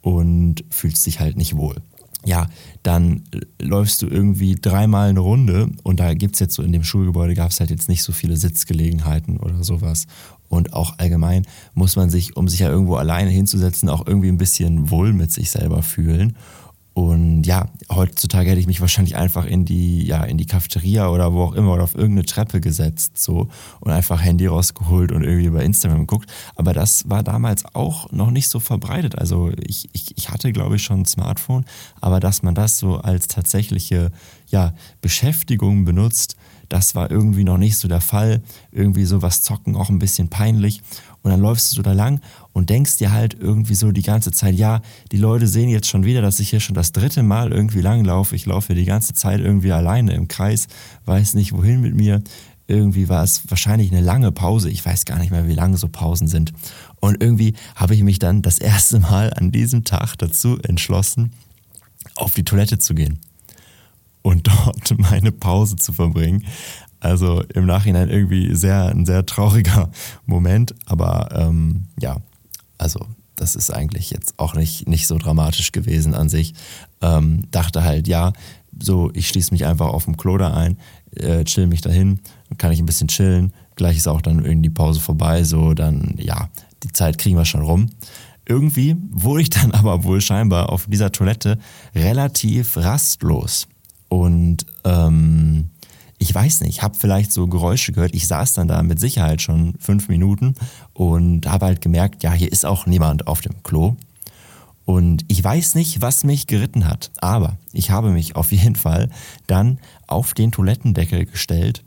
[0.00, 1.76] und fühlst dich halt nicht wohl.
[2.24, 2.46] Ja,
[2.82, 3.22] dann
[3.60, 7.34] läufst du irgendwie dreimal eine Runde und da gibt es jetzt so in dem Schulgebäude
[7.34, 10.06] gab es halt jetzt nicht so viele Sitzgelegenheiten oder sowas.
[10.48, 14.38] Und auch allgemein muss man sich, um sich ja irgendwo alleine hinzusetzen, auch irgendwie ein
[14.38, 16.36] bisschen wohl mit sich selber fühlen.
[16.94, 21.32] Und ja, heutzutage hätte ich mich wahrscheinlich einfach in die, ja, in die Cafeteria oder
[21.32, 23.48] wo auch immer oder auf irgendeine Treppe gesetzt, so,
[23.80, 26.30] und einfach Handy rausgeholt und irgendwie über Instagram geguckt.
[26.54, 29.18] Aber das war damals auch noch nicht so verbreitet.
[29.18, 31.64] Also ich, ich, ich hatte, glaube ich, schon ein Smartphone,
[32.00, 34.12] aber dass man das so als tatsächliche,
[34.50, 36.36] ja, Beschäftigung benutzt,
[36.68, 38.42] das war irgendwie noch nicht so der Fall.
[38.70, 40.80] Irgendwie so was zocken auch ein bisschen peinlich.
[41.22, 42.20] Und dann läufst du so da lang
[42.54, 44.80] und denkst dir halt irgendwie so die ganze Zeit, ja,
[45.12, 48.04] die Leute sehen jetzt schon wieder, dass ich hier schon das dritte Mal irgendwie lang
[48.04, 48.34] laufe.
[48.36, 50.68] Ich laufe die ganze Zeit irgendwie alleine im Kreis,
[51.04, 52.22] weiß nicht wohin mit mir.
[52.66, 54.70] Irgendwie war es wahrscheinlich eine lange Pause.
[54.70, 56.52] Ich weiß gar nicht mehr, wie lange so Pausen sind.
[57.00, 61.32] Und irgendwie habe ich mich dann das erste Mal an diesem Tag dazu entschlossen,
[62.14, 63.18] auf die Toilette zu gehen
[64.22, 66.44] und dort meine Pause zu verbringen.
[67.00, 69.90] Also im Nachhinein irgendwie sehr, ein sehr trauriger
[70.24, 72.16] Moment, aber ähm, ja,
[72.78, 73.06] also
[73.36, 76.54] das ist eigentlich jetzt auch nicht, nicht so dramatisch gewesen an sich.
[77.02, 78.32] Ähm, dachte halt, ja,
[78.78, 80.78] so, ich schließe mich einfach auf dem Klo da ein,
[81.16, 82.20] äh, chill mich dahin,
[82.58, 83.52] kann ich ein bisschen chillen.
[83.76, 86.48] Gleich ist auch dann irgendwie die Pause vorbei, so, dann, ja,
[86.82, 87.90] die Zeit kriegen wir schon rum.
[88.46, 91.58] Irgendwie wurde ich dann aber wohl scheinbar auf dieser Toilette
[91.94, 93.66] relativ rastlos.
[94.08, 95.70] Und ähm,
[96.18, 98.14] ich weiß nicht, habe vielleicht so Geräusche gehört.
[98.14, 100.54] Ich saß dann da mit Sicherheit schon fünf Minuten
[100.94, 103.96] und habe halt gemerkt, ja, hier ist auch niemand auf dem Klo.
[104.86, 109.10] Und ich weiß nicht, was mich geritten hat, aber ich habe mich auf jeden Fall
[109.46, 111.82] dann auf den Toilettendeckel gestellt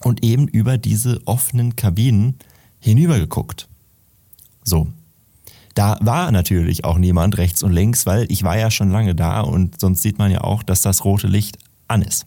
[0.00, 2.36] und eben über diese offenen Kabinen
[2.80, 3.68] hinübergeguckt.
[4.64, 4.88] So.
[5.74, 9.40] Da war natürlich auch niemand rechts und links, weil ich war ja schon lange da
[9.40, 11.56] und sonst sieht man ja auch, dass das rote Licht
[11.88, 12.26] an ist.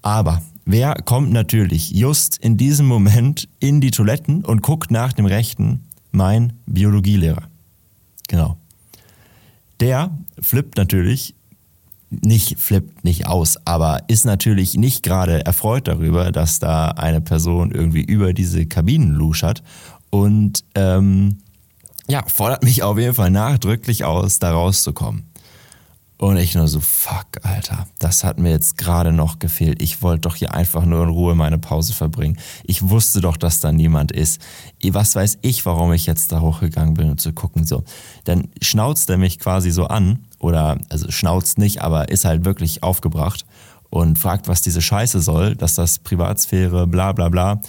[0.00, 5.26] Aber wer kommt natürlich just in diesem Moment in die Toiletten und guckt nach dem
[5.26, 5.84] Rechten?
[6.12, 7.48] Mein Biologielehrer.
[8.28, 8.56] Genau.
[9.80, 11.34] Der flippt natürlich,
[12.10, 17.72] nicht flippt nicht aus, aber ist natürlich nicht gerade erfreut darüber, dass da eine Person
[17.72, 19.62] irgendwie über diese Kabinen luschert
[20.10, 21.38] und ähm,
[22.08, 25.24] ja, fordert mich auf jeden Fall nachdrücklich aus, da rauszukommen.
[26.16, 29.82] Und ich nur so, fuck, Alter, das hat mir jetzt gerade noch gefehlt.
[29.82, 32.38] Ich wollte doch hier einfach nur in Ruhe meine Pause verbringen.
[32.62, 34.40] Ich wusste doch, dass da niemand ist.
[34.90, 37.82] Was weiß ich, warum ich jetzt da hochgegangen bin, um zu gucken, so.
[38.24, 42.82] Dann schnauzt er mich quasi so an, oder, also schnauzt nicht, aber ist halt wirklich
[42.82, 43.44] aufgebracht
[43.90, 47.60] und fragt, was diese Scheiße soll, dass das Privatsphäre, bla, bla, bla.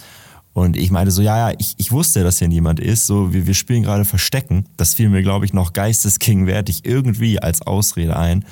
[0.56, 3.06] Und ich meinte so, ja, ja, ich, ich wusste, dass hier niemand ist.
[3.06, 4.64] So, wir, wir spielen gerade Verstecken.
[4.78, 8.46] Das fiel mir, glaube ich, noch geisteskingwertig irgendwie als Ausrede ein.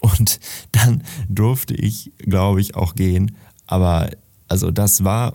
[0.00, 0.38] Und
[0.72, 3.38] dann durfte ich, glaube ich, auch gehen.
[3.66, 4.10] Aber
[4.48, 5.32] also das war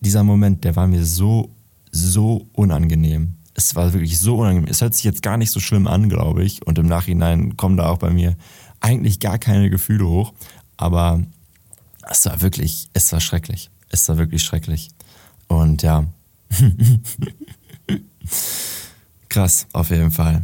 [0.00, 1.50] dieser Moment, der war mir so,
[1.90, 3.34] so unangenehm.
[3.54, 4.70] Es war wirklich so unangenehm.
[4.70, 6.64] Es hört sich jetzt gar nicht so schlimm an, glaube ich.
[6.64, 8.36] Und im Nachhinein kommen da auch bei mir
[8.78, 10.32] eigentlich gar keine Gefühle hoch.
[10.76, 11.24] Aber
[12.08, 13.68] es war wirklich, es war schrecklich.
[13.88, 14.90] Es war wirklich schrecklich.
[15.48, 16.04] Und ja,
[19.28, 20.42] krass, auf jeden Fall.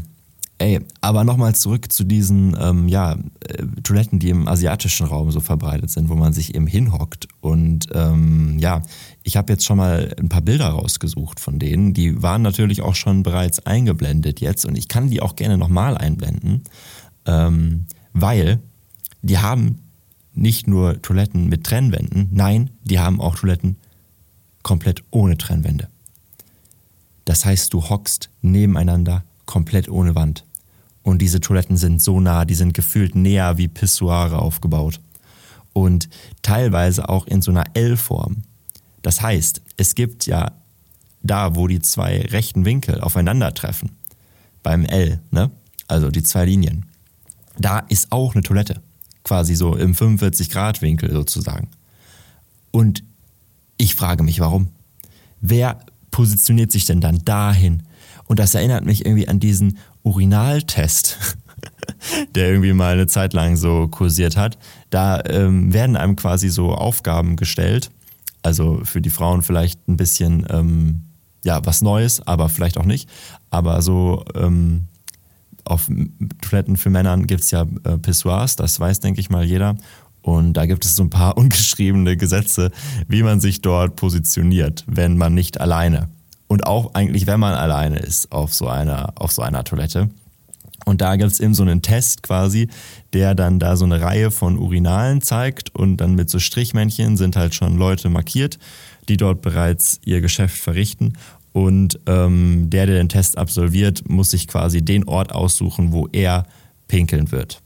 [0.62, 5.40] Ey, aber nochmal zurück zu diesen ähm, ja, äh, Toiletten, die im asiatischen Raum so
[5.40, 7.26] verbreitet sind, wo man sich eben hinhockt.
[7.40, 8.82] Und ähm, ja,
[9.24, 11.94] ich habe jetzt schon mal ein paar Bilder rausgesucht von denen.
[11.94, 15.98] Die waren natürlich auch schon bereits eingeblendet jetzt und ich kann die auch gerne nochmal
[15.98, 16.62] einblenden,
[17.26, 18.61] ähm, weil
[19.22, 19.80] die haben
[20.32, 23.78] nicht nur Toiletten mit Trennwänden, nein, die haben auch Toiletten
[24.62, 25.88] komplett ohne Trennwände.
[27.24, 30.44] Das heißt, du hockst nebeneinander, komplett ohne Wand.
[31.02, 35.00] Und diese Toiletten sind so nah, die sind gefühlt näher wie Pissoire aufgebaut.
[35.72, 36.08] Und
[36.42, 38.42] teilweise auch in so einer L-Form.
[39.02, 40.52] Das heißt, es gibt ja
[41.22, 43.90] da, wo die zwei rechten Winkel aufeinandertreffen,
[44.62, 45.50] beim L, ne?
[45.88, 46.86] also die zwei Linien,
[47.58, 48.82] da ist auch eine Toilette,
[49.24, 51.68] quasi so im 45-Grad-Winkel sozusagen.
[52.70, 53.04] Und
[53.83, 54.68] ich frage mich, warum.
[55.41, 55.80] Wer
[56.12, 57.83] positioniert sich denn dann dahin?
[58.26, 61.37] Und das erinnert mich irgendwie an diesen Urinaltest,
[62.37, 64.57] der irgendwie mal eine Zeit lang so kursiert hat.
[64.91, 67.91] Da ähm, werden einem quasi so Aufgaben gestellt.
[68.43, 71.03] Also für die Frauen vielleicht ein bisschen ähm,
[71.45, 73.09] ja was Neues, aber vielleicht auch nicht.
[73.51, 74.85] Aber so ähm,
[75.64, 75.89] auf
[76.41, 79.76] Toiletten für Männern gibt es ja äh, Pissoirs, das weiß, denke ich mal, jeder.
[80.22, 82.70] Und da gibt es so ein paar ungeschriebene Gesetze,
[83.08, 86.08] wie man sich dort positioniert, wenn man nicht alleine
[86.52, 90.10] und auch eigentlich, wenn man alleine ist auf so einer, auf so einer Toilette.
[90.84, 92.68] Und da gibt es eben so einen Test quasi,
[93.14, 97.36] der dann da so eine Reihe von Urinalen zeigt und dann mit so Strichmännchen sind
[97.36, 98.58] halt schon Leute markiert,
[99.08, 101.14] die dort bereits ihr Geschäft verrichten.
[101.54, 106.46] Und ähm, der, der den Test absolviert, muss sich quasi den Ort aussuchen, wo er
[106.86, 107.62] pinkeln wird.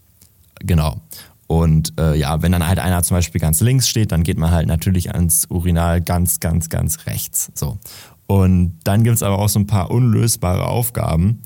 [0.60, 1.00] Genau.
[1.46, 4.50] Und äh, ja, wenn dann halt einer zum Beispiel ganz links steht, dann geht man
[4.50, 7.52] halt natürlich ans Urinal ganz, ganz, ganz rechts.
[7.54, 7.78] So.
[8.26, 11.42] Und dann gibt es aber auch so ein paar unlösbare Aufgaben,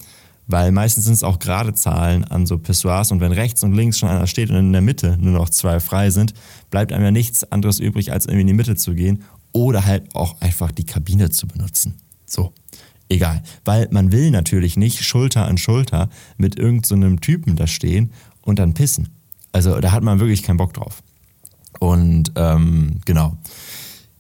[0.47, 3.99] weil meistens sind es auch gerade Zahlen an so Pissoirs und wenn rechts und links
[3.99, 6.33] schon einer steht und in der Mitte nur noch zwei frei sind,
[6.71, 9.23] bleibt einem ja nichts anderes übrig, als irgendwie in die Mitte zu gehen
[9.53, 11.97] oder halt auch einfach die Kabine zu benutzen.
[12.25, 12.55] So,
[13.09, 13.43] egal.
[13.65, 18.59] Weil man will natürlich nicht Schulter an Schulter mit irgendeinem so Typen da stehen und
[18.59, 19.09] dann pissen.
[19.53, 21.03] Also da hat man wirklich keinen Bock drauf.
[21.79, 23.39] Und ähm, genau.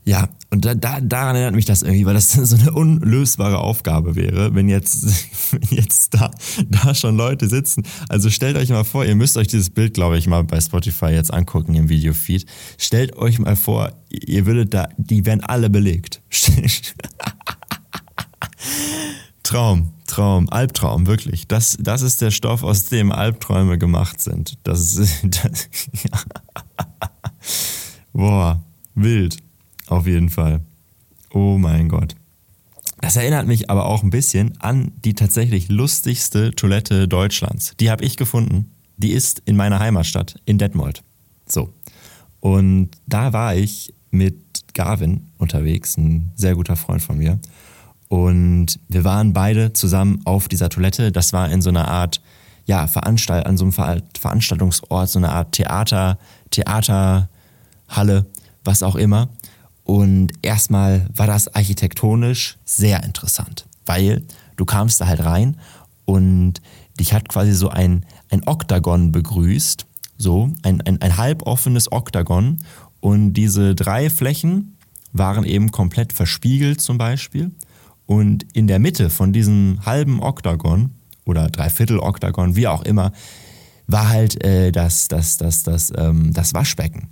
[0.04, 4.16] Ja, und da, da, daran erinnert mich das irgendwie, weil das so eine unlösbare Aufgabe
[4.16, 5.04] wäre, wenn jetzt,
[5.52, 6.30] wenn jetzt da,
[6.68, 7.84] da schon Leute sitzen.
[8.08, 11.06] Also stellt euch mal vor, ihr müsst euch dieses Bild, glaube ich, mal bei Spotify
[11.06, 12.46] jetzt angucken im Videofeed.
[12.78, 16.20] Stellt euch mal vor, ihr würdet da, die wären alle belegt.
[19.50, 21.48] Traum, Traum, Albtraum, wirklich.
[21.48, 24.56] Das, das ist der Stoff, aus dem Albträume gemacht sind.
[24.62, 25.68] Das ist, das,
[28.12, 28.62] Boah,
[28.94, 29.38] wild.
[29.88, 30.60] Auf jeden Fall.
[31.32, 32.14] Oh mein Gott.
[33.00, 37.74] Das erinnert mich aber auch ein bisschen an die tatsächlich lustigste Toilette Deutschlands.
[37.80, 38.70] Die habe ich gefunden.
[38.98, 41.02] Die ist in meiner Heimatstadt, in Detmold.
[41.48, 41.74] So.
[42.38, 44.36] Und da war ich mit
[44.74, 47.40] Gavin unterwegs, ein sehr guter Freund von mir.
[48.10, 51.12] Und wir waren beide zusammen auf dieser Toilette.
[51.12, 52.20] Das war in so einer Art,
[52.66, 56.18] ja, Veranstalt, an so einem Veranstaltungsort, so eine Art Theater,
[56.50, 57.28] Theaterhalle,
[58.64, 59.28] was auch immer.
[59.84, 64.24] Und erstmal war das architektonisch sehr interessant, weil
[64.56, 65.56] du kamst da halt rein
[66.04, 66.54] und
[66.98, 69.86] dich hat quasi so ein, ein Oktagon begrüßt,
[70.18, 72.58] so ein, ein, ein halboffenes Oktagon.
[72.98, 74.76] Und diese drei Flächen
[75.12, 77.52] waren eben komplett verspiegelt zum Beispiel.
[78.10, 80.90] Und in der Mitte von diesem halben Oktagon
[81.24, 83.12] oder Dreiviertel Oktagon, wie auch immer,
[83.86, 87.10] war halt äh, das, das, das, das, ähm, das Waschbecken.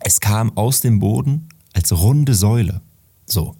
[0.00, 2.80] Es kam aus dem Boden als runde Säule.
[3.26, 3.54] So.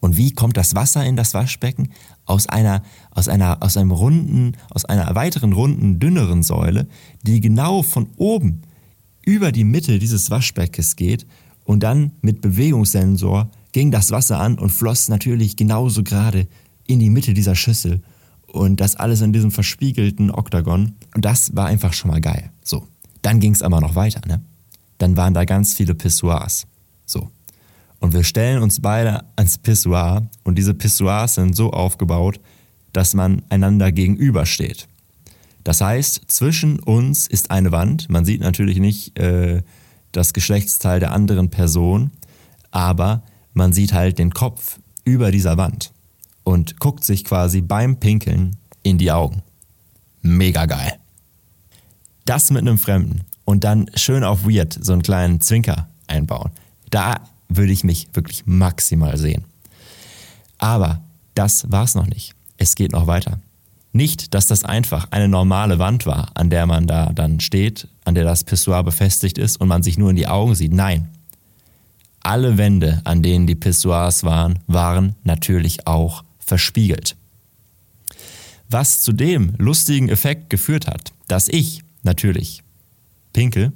[0.00, 1.92] Und wie kommt das Wasser in das Waschbecken?
[2.26, 6.88] Aus einer, aus einer, aus einem runden, aus einer weiteren runden, dünneren Säule,
[7.22, 8.60] die genau von oben
[9.24, 11.26] über die Mitte dieses Waschbeckens geht
[11.64, 16.46] und dann mit Bewegungssensor ging das Wasser an und floss natürlich genauso gerade
[16.86, 18.02] in die Mitte dieser Schüssel
[18.46, 20.94] und das alles in diesem verspiegelten Oktagon.
[21.14, 22.50] Und das war einfach schon mal geil.
[22.62, 22.86] So.
[23.22, 24.40] Dann ging es aber noch weiter, ne?
[24.98, 26.66] Dann waren da ganz viele Pissoirs.
[27.04, 27.30] So.
[28.00, 32.40] Und wir stellen uns beide ans Pissoir und diese Pissoirs sind so aufgebaut,
[32.92, 34.88] dass man einander gegenübersteht.
[35.64, 38.08] Das heißt, zwischen uns ist eine Wand.
[38.08, 39.62] Man sieht natürlich nicht äh,
[40.12, 42.10] das Geschlechtsteil der anderen Person,
[42.70, 43.22] aber
[43.58, 45.92] man sieht halt den Kopf über dieser Wand
[46.44, 49.42] und guckt sich quasi beim Pinkeln in die Augen.
[50.22, 50.94] Mega geil.
[52.24, 56.52] Das mit einem Fremden und dann schön auf Weird so einen kleinen Zwinker einbauen.
[56.90, 59.44] Da würde ich mich wirklich maximal sehen.
[60.58, 61.02] Aber
[61.34, 62.34] das war's noch nicht.
[62.56, 63.40] Es geht noch weiter.
[63.92, 68.14] Nicht, dass das einfach eine normale Wand war, an der man da dann steht, an
[68.14, 70.72] der das Pissoir befestigt ist und man sich nur in die Augen sieht.
[70.72, 71.08] Nein.
[72.28, 77.16] Alle Wände, an denen die Pissoirs waren, waren natürlich auch verspiegelt.
[78.68, 82.62] Was zu dem lustigen Effekt geführt hat, dass ich natürlich
[83.32, 83.72] pinkel,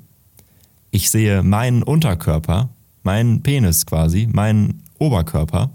[0.91, 2.69] ich sehe meinen Unterkörper
[3.03, 5.71] mein Penis quasi, mein Oberkörper.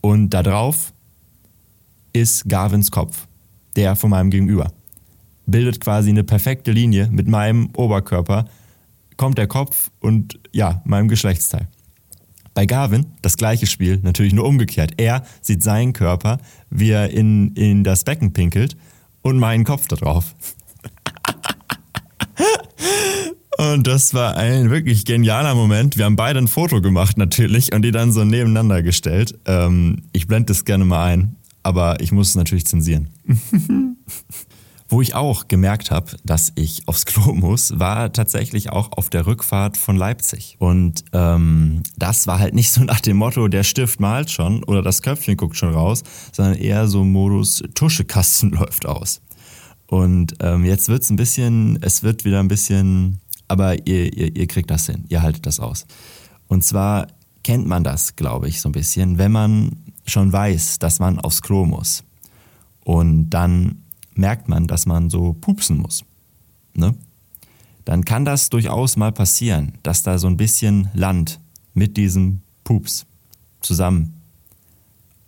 [0.00, 0.94] Und da drauf
[2.14, 3.26] ist Garvins Kopf,
[3.76, 4.72] der von meinem Gegenüber.
[5.44, 8.46] Bildet quasi eine perfekte Linie mit meinem Oberkörper,
[9.16, 11.68] kommt der Kopf und ja, meinem Geschlechtsteil.
[12.54, 14.94] Bei Garvin das gleiche Spiel, natürlich nur umgekehrt.
[14.96, 16.38] Er sieht seinen Körper,
[16.70, 18.76] wie er in, in das Becken pinkelt
[19.22, 20.34] und meinen Kopf da drauf.
[23.58, 25.96] Und das war ein wirklich genialer Moment.
[25.96, 29.38] Wir haben beide ein Foto gemacht natürlich und die dann so nebeneinander gestellt.
[29.46, 33.08] Ähm, ich blende das gerne mal ein, aber ich muss es natürlich zensieren.
[34.88, 39.26] Wo ich auch gemerkt habe, dass ich aufs Klo muss, war tatsächlich auch auf der
[39.26, 40.56] Rückfahrt von Leipzig.
[40.58, 44.82] Und ähm, das war halt nicht so nach dem Motto, der Stift malt schon oder
[44.82, 49.20] das Köpfchen guckt schon raus, sondern eher so Modus Tuschekasten läuft aus.
[49.86, 54.46] Und ähm, jetzt wird's ein bisschen, es wird wieder ein bisschen, aber ihr, ihr, ihr
[54.46, 55.86] kriegt das hin, ihr haltet das aus.
[56.48, 57.08] Und zwar
[57.44, 61.42] kennt man das, glaube ich, so ein bisschen, wenn man schon weiß, dass man aufs
[61.42, 62.02] Klo muss.
[62.84, 63.82] Und dann
[64.18, 66.04] merkt man, dass man so pupsen muss.
[66.74, 66.94] Ne?
[67.84, 71.40] Dann kann das durchaus mal passieren, dass da so ein bisschen Land
[71.74, 73.06] mit diesem Pups
[73.60, 74.20] zusammen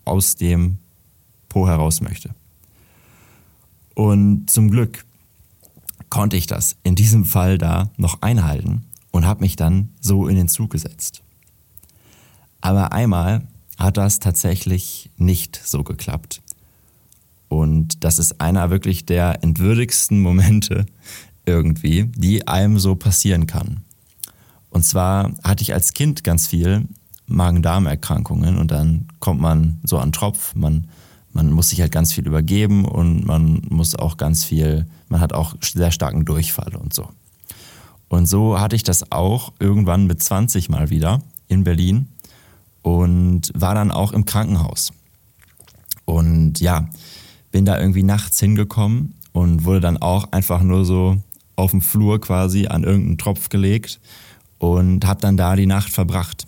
[0.05, 0.79] aus dem
[1.49, 2.35] Po heraus möchte.
[3.95, 5.05] Und zum Glück
[6.11, 10.37] konnte ich das in diesem Fall da noch einhalten und habe mich dann so in
[10.37, 11.23] den Zug gesetzt.
[12.61, 16.43] Aber einmal hat das tatsächlich nicht so geklappt.
[17.49, 20.87] Und das ist einer wirklich der entwürdigsten Momente
[21.47, 23.83] irgendwie, die einem so passieren kann.
[24.71, 26.87] Und zwar hatte ich als Kind ganz viel
[27.27, 30.89] Magen-Darm-Erkrankungen und dann kommt man so an Tropf, man,
[31.33, 35.33] man muss sich halt ganz viel übergeben und man muss auch ganz viel, man hat
[35.33, 37.09] auch sehr starken Durchfall und so.
[38.09, 42.09] Und so hatte ich das auch irgendwann mit 20 mal wieder in Berlin
[42.83, 44.93] und war dann auch im Krankenhaus.
[46.07, 46.89] Und ja,
[47.51, 51.17] bin da irgendwie nachts hingekommen und wurde dann auch einfach nur so
[51.57, 54.01] auf dem Flur quasi an irgendeinen Tropf gelegt
[54.59, 56.47] und habe dann da die Nacht verbracht.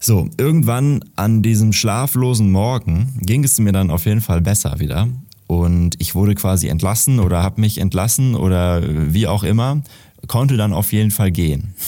[0.00, 5.08] So, irgendwann an diesem schlaflosen Morgen ging es mir dann auf jeden Fall besser wieder
[5.46, 8.82] und ich wurde quasi entlassen oder habe mich entlassen oder
[9.12, 9.82] wie auch immer,
[10.26, 11.74] konnte dann auf jeden Fall gehen.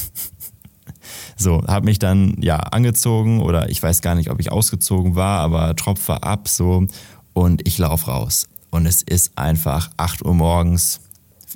[1.34, 5.40] So, habe mich dann ja angezogen oder ich weiß gar nicht, ob ich ausgezogen war,
[5.40, 6.86] aber Tropf war ab so
[7.32, 8.48] und ich laufe raus.
[8.70, 11.00] Und es ist einfach 8 Uhr morgens,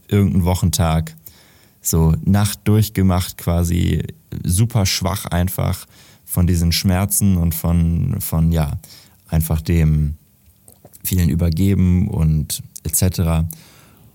[0.08, 1.14] irgendein Wochentag,
[1.80, 4.02] so Nacht durchgemacht quasi,
[4.44, 5.86] super schwach einfach
[6.24, 8.78] von diesen Schmerzen und von, von ja,
[9.28, 10.14] einfach dem
[11.04, 13.48] vielen Übergeben und etc.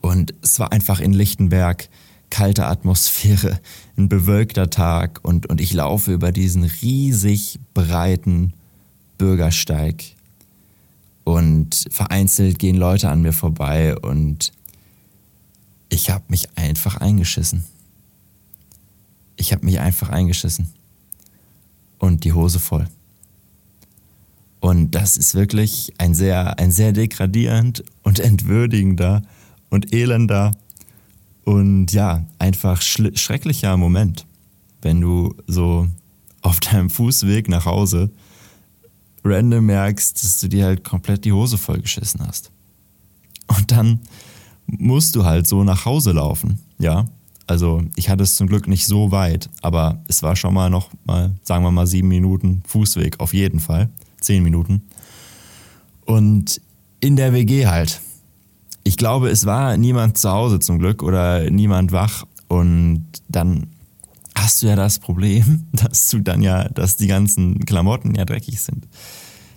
[0.01, 1.89] Und es war einfach in Lichtenberg
[2.30, 3.59] kalte Atmosphäre,
[3.97, 8.53] ein bewölkter Tag und, und ich laufe über diesen riesig breiten
[9.18, 10.16] Bürgersteig
[11.24, 14.51] und vereinzelt gehen Leute an mir vorbei und
[15.89, 17.65] ich habe mich einfach eingeschissen.
[19.36, 20.69] Ich habe mich einfach eingeschissen
[21.99, 22.88] und die Hose voll.
[24.59, 29.24] Und das ist wirklich ein sehr, ein sehr degradierend und entwürdigender
[29.69, 30.51] und elender
[31.43, 34.28] und ja, einfach schrecklicher Moment,
[34.82, 35.88] wenn du so
[36.41, 38.11] auf deinem Fußweg nach Hause
[39.24, 42.51] random merkst, dass du dir halt komplett die Hose vollgeschissen hast.
[43.47, 43.99] Und dann
[44.67, 47.05] musst du halt so nach Hause laufen, ja.
[47.47, 50.89] Also ich hatte es zum Glück nicht so weit, aber es war schon mal noch
[51.03, 53.89] mal, sagen wir mal, sieben Minuten Fußweg, auf jeden Fall.
[54.22, 54.84] Zehn Minuten.
[56.05, 56.61] Und
[57.01, 57.99] in der WG halt.
[58.84, 62.26] Ich glaube, es war niemand zu Hause zum Glück oder niemand wach.
[62.47, 63.67] Und dann
[64.36, 68.62] hast du ja das Problem, dass du dann ja, dass die ganzen Klamotten ja dreckig
[68.62, 68.88] sind.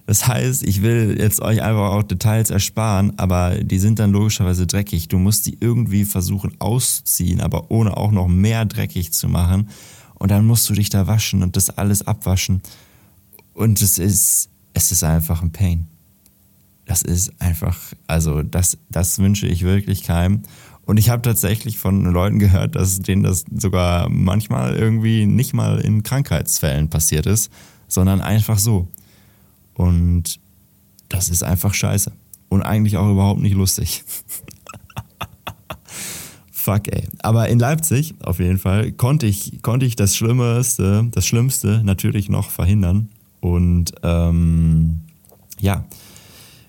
[0.07, 4.67] Das heißt, ich will jetzt euch einfach auch Details ersparen, aber die sind dann logischerweise
[4.67, 5.09] dreckig.
[5.09, 9.71] Du musst die irgendwie versuchen auszuziehen, aber ohne auch noch mehr dreckig zu machen.
[10.15, 12.61] Und dann musst du dich da waschen und das alles abwaschen.
[13.55, 15.87] Und es ist, es ist einfach ein Pain.
[16.85, 20.43] Das ist einfach, also das, das wünsche ich wirklich keinem.
[20.87, 25.81] Und ich habe tatsächlich von Leuten gehört, dass denen das sogar manchmal irgendwie nicht mal
[25.81, 27.51] in Krankheitsfällen passiert ist,
[27.89, 28.89] sondern einfach so.
[29.75, 30.41] Und
[31.09, 32.13] das ist einfach scheiße.
[32.49, 34.05] Und eigentlich auch überhaupt nicht lustig.
[36.51, 37.05] Fuck, ey.
[37.21, 42.29] Aber in Leipzig, auf jeden Fall, konnte ich, konnte ich das Schlimmste, das Schlimmste natürlich
[42.29, 43.11] noch verhindern.
[43.41, 45.01] Und ähm,
[45.61, 45.85] ja,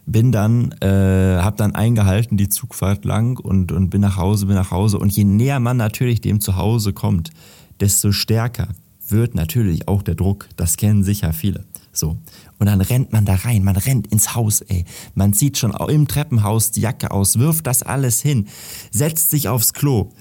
[0.06, 4.56] bin dann, äh, habe dann eingehalten die Zugfahrt lang und, und bin nach Hause, bin
[4.56, 5.00] nach Hause.
[5.00, 7.32] Und je näher man natürlich dem Zuhause kommt,
[7.80, 8.68] desto stärker
[9.08, 10.48] wird natürlich auch der Druck.
[10.56, 11.66] Das kennen sicher viele.
[11.92, 12.18] So.
[12.60, 14.86] Und dann rennt man da rein, man rennt ins Haus, ey.
[15.14, 18.48] Man zieht schon im Treppenhaus die Jacke aus, wirft das alles hin,
[18.92, 20.12] setzt sich aufs Klo.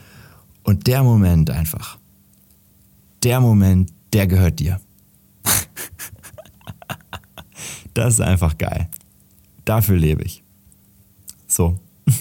[0.62, 1.98] Und der Moment einfach,
[3.22, 4.80] der Moment, der gehört dir.
[7.94, 8.88] das ist einfach geil.
[9.64, 10.42] Dafür lebe ich.
[11.46, 11.78] So.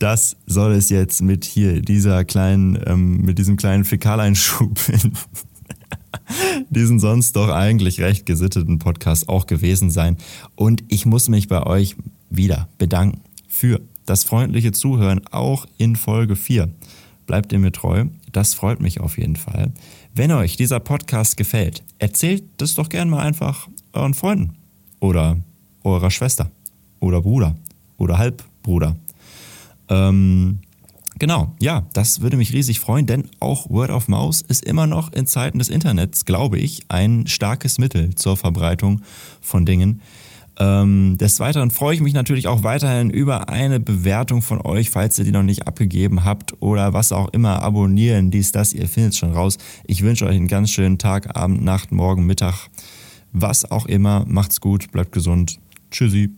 [0.00, 5.12] Das soll es jetzt mit hier dieser kleinen, ähm, mit diesem kleinen Fäkaleinschub in
[6.70, 10.16] diesen sonst doch eigentlich recht gesitteten Podcast auch gewesen sein.
[10.56, 11.96] Und ich muss mich bei euch
[12.28, 16.68] wieder bedanken für das freundliche Zuhören auch in Folge 4.
[17.26, 19.72] Bleibt ihr mir treu, das freut mich auf jeden Fall.
[20.14, 24.54] Wenn euch dieser Podcast gefällt, erzählt das doch gerne mal einfach euren Freunden
[25.00, 25.38] oder
[25.84, 26.50] eurer Schwester
[27.00, 27.54] oder Bruder
[27.98, 28.96] oder Halb Bruder.
[29.88, 30.58] Ähm,
[31.18, 35.12] genau, ja, das würde mich riesig freuen, denn auch Word of Mouse ist immer noch
[35.12, 39.02] in Zeiten des Internets, glaube ich, ein starkes Mittel zur Verbreitung
[39.40, 40.00] von Dingen.
[40.56, 45.18] Ähm, des Weiteren freue ich mich natürlich auch weiterhin über eine Bewertung von euch, falls
[45.18, 47.62] ihr die noch nicht abgegeben habt oder was auch immer.
[47.62, 49.58] Abonnieren, dies, das, ihr findet es schon raus.
[49.84, 52.68] Ich wünsche euch einen ganz schönen Tag, Abend, Nacht, Morgen, Mittag,
[53.32, 54.24] was auch immer.
[54.28, 55.58] Macht's gut, bleibt gesund.
[55.94, 56.28] Tschüssi.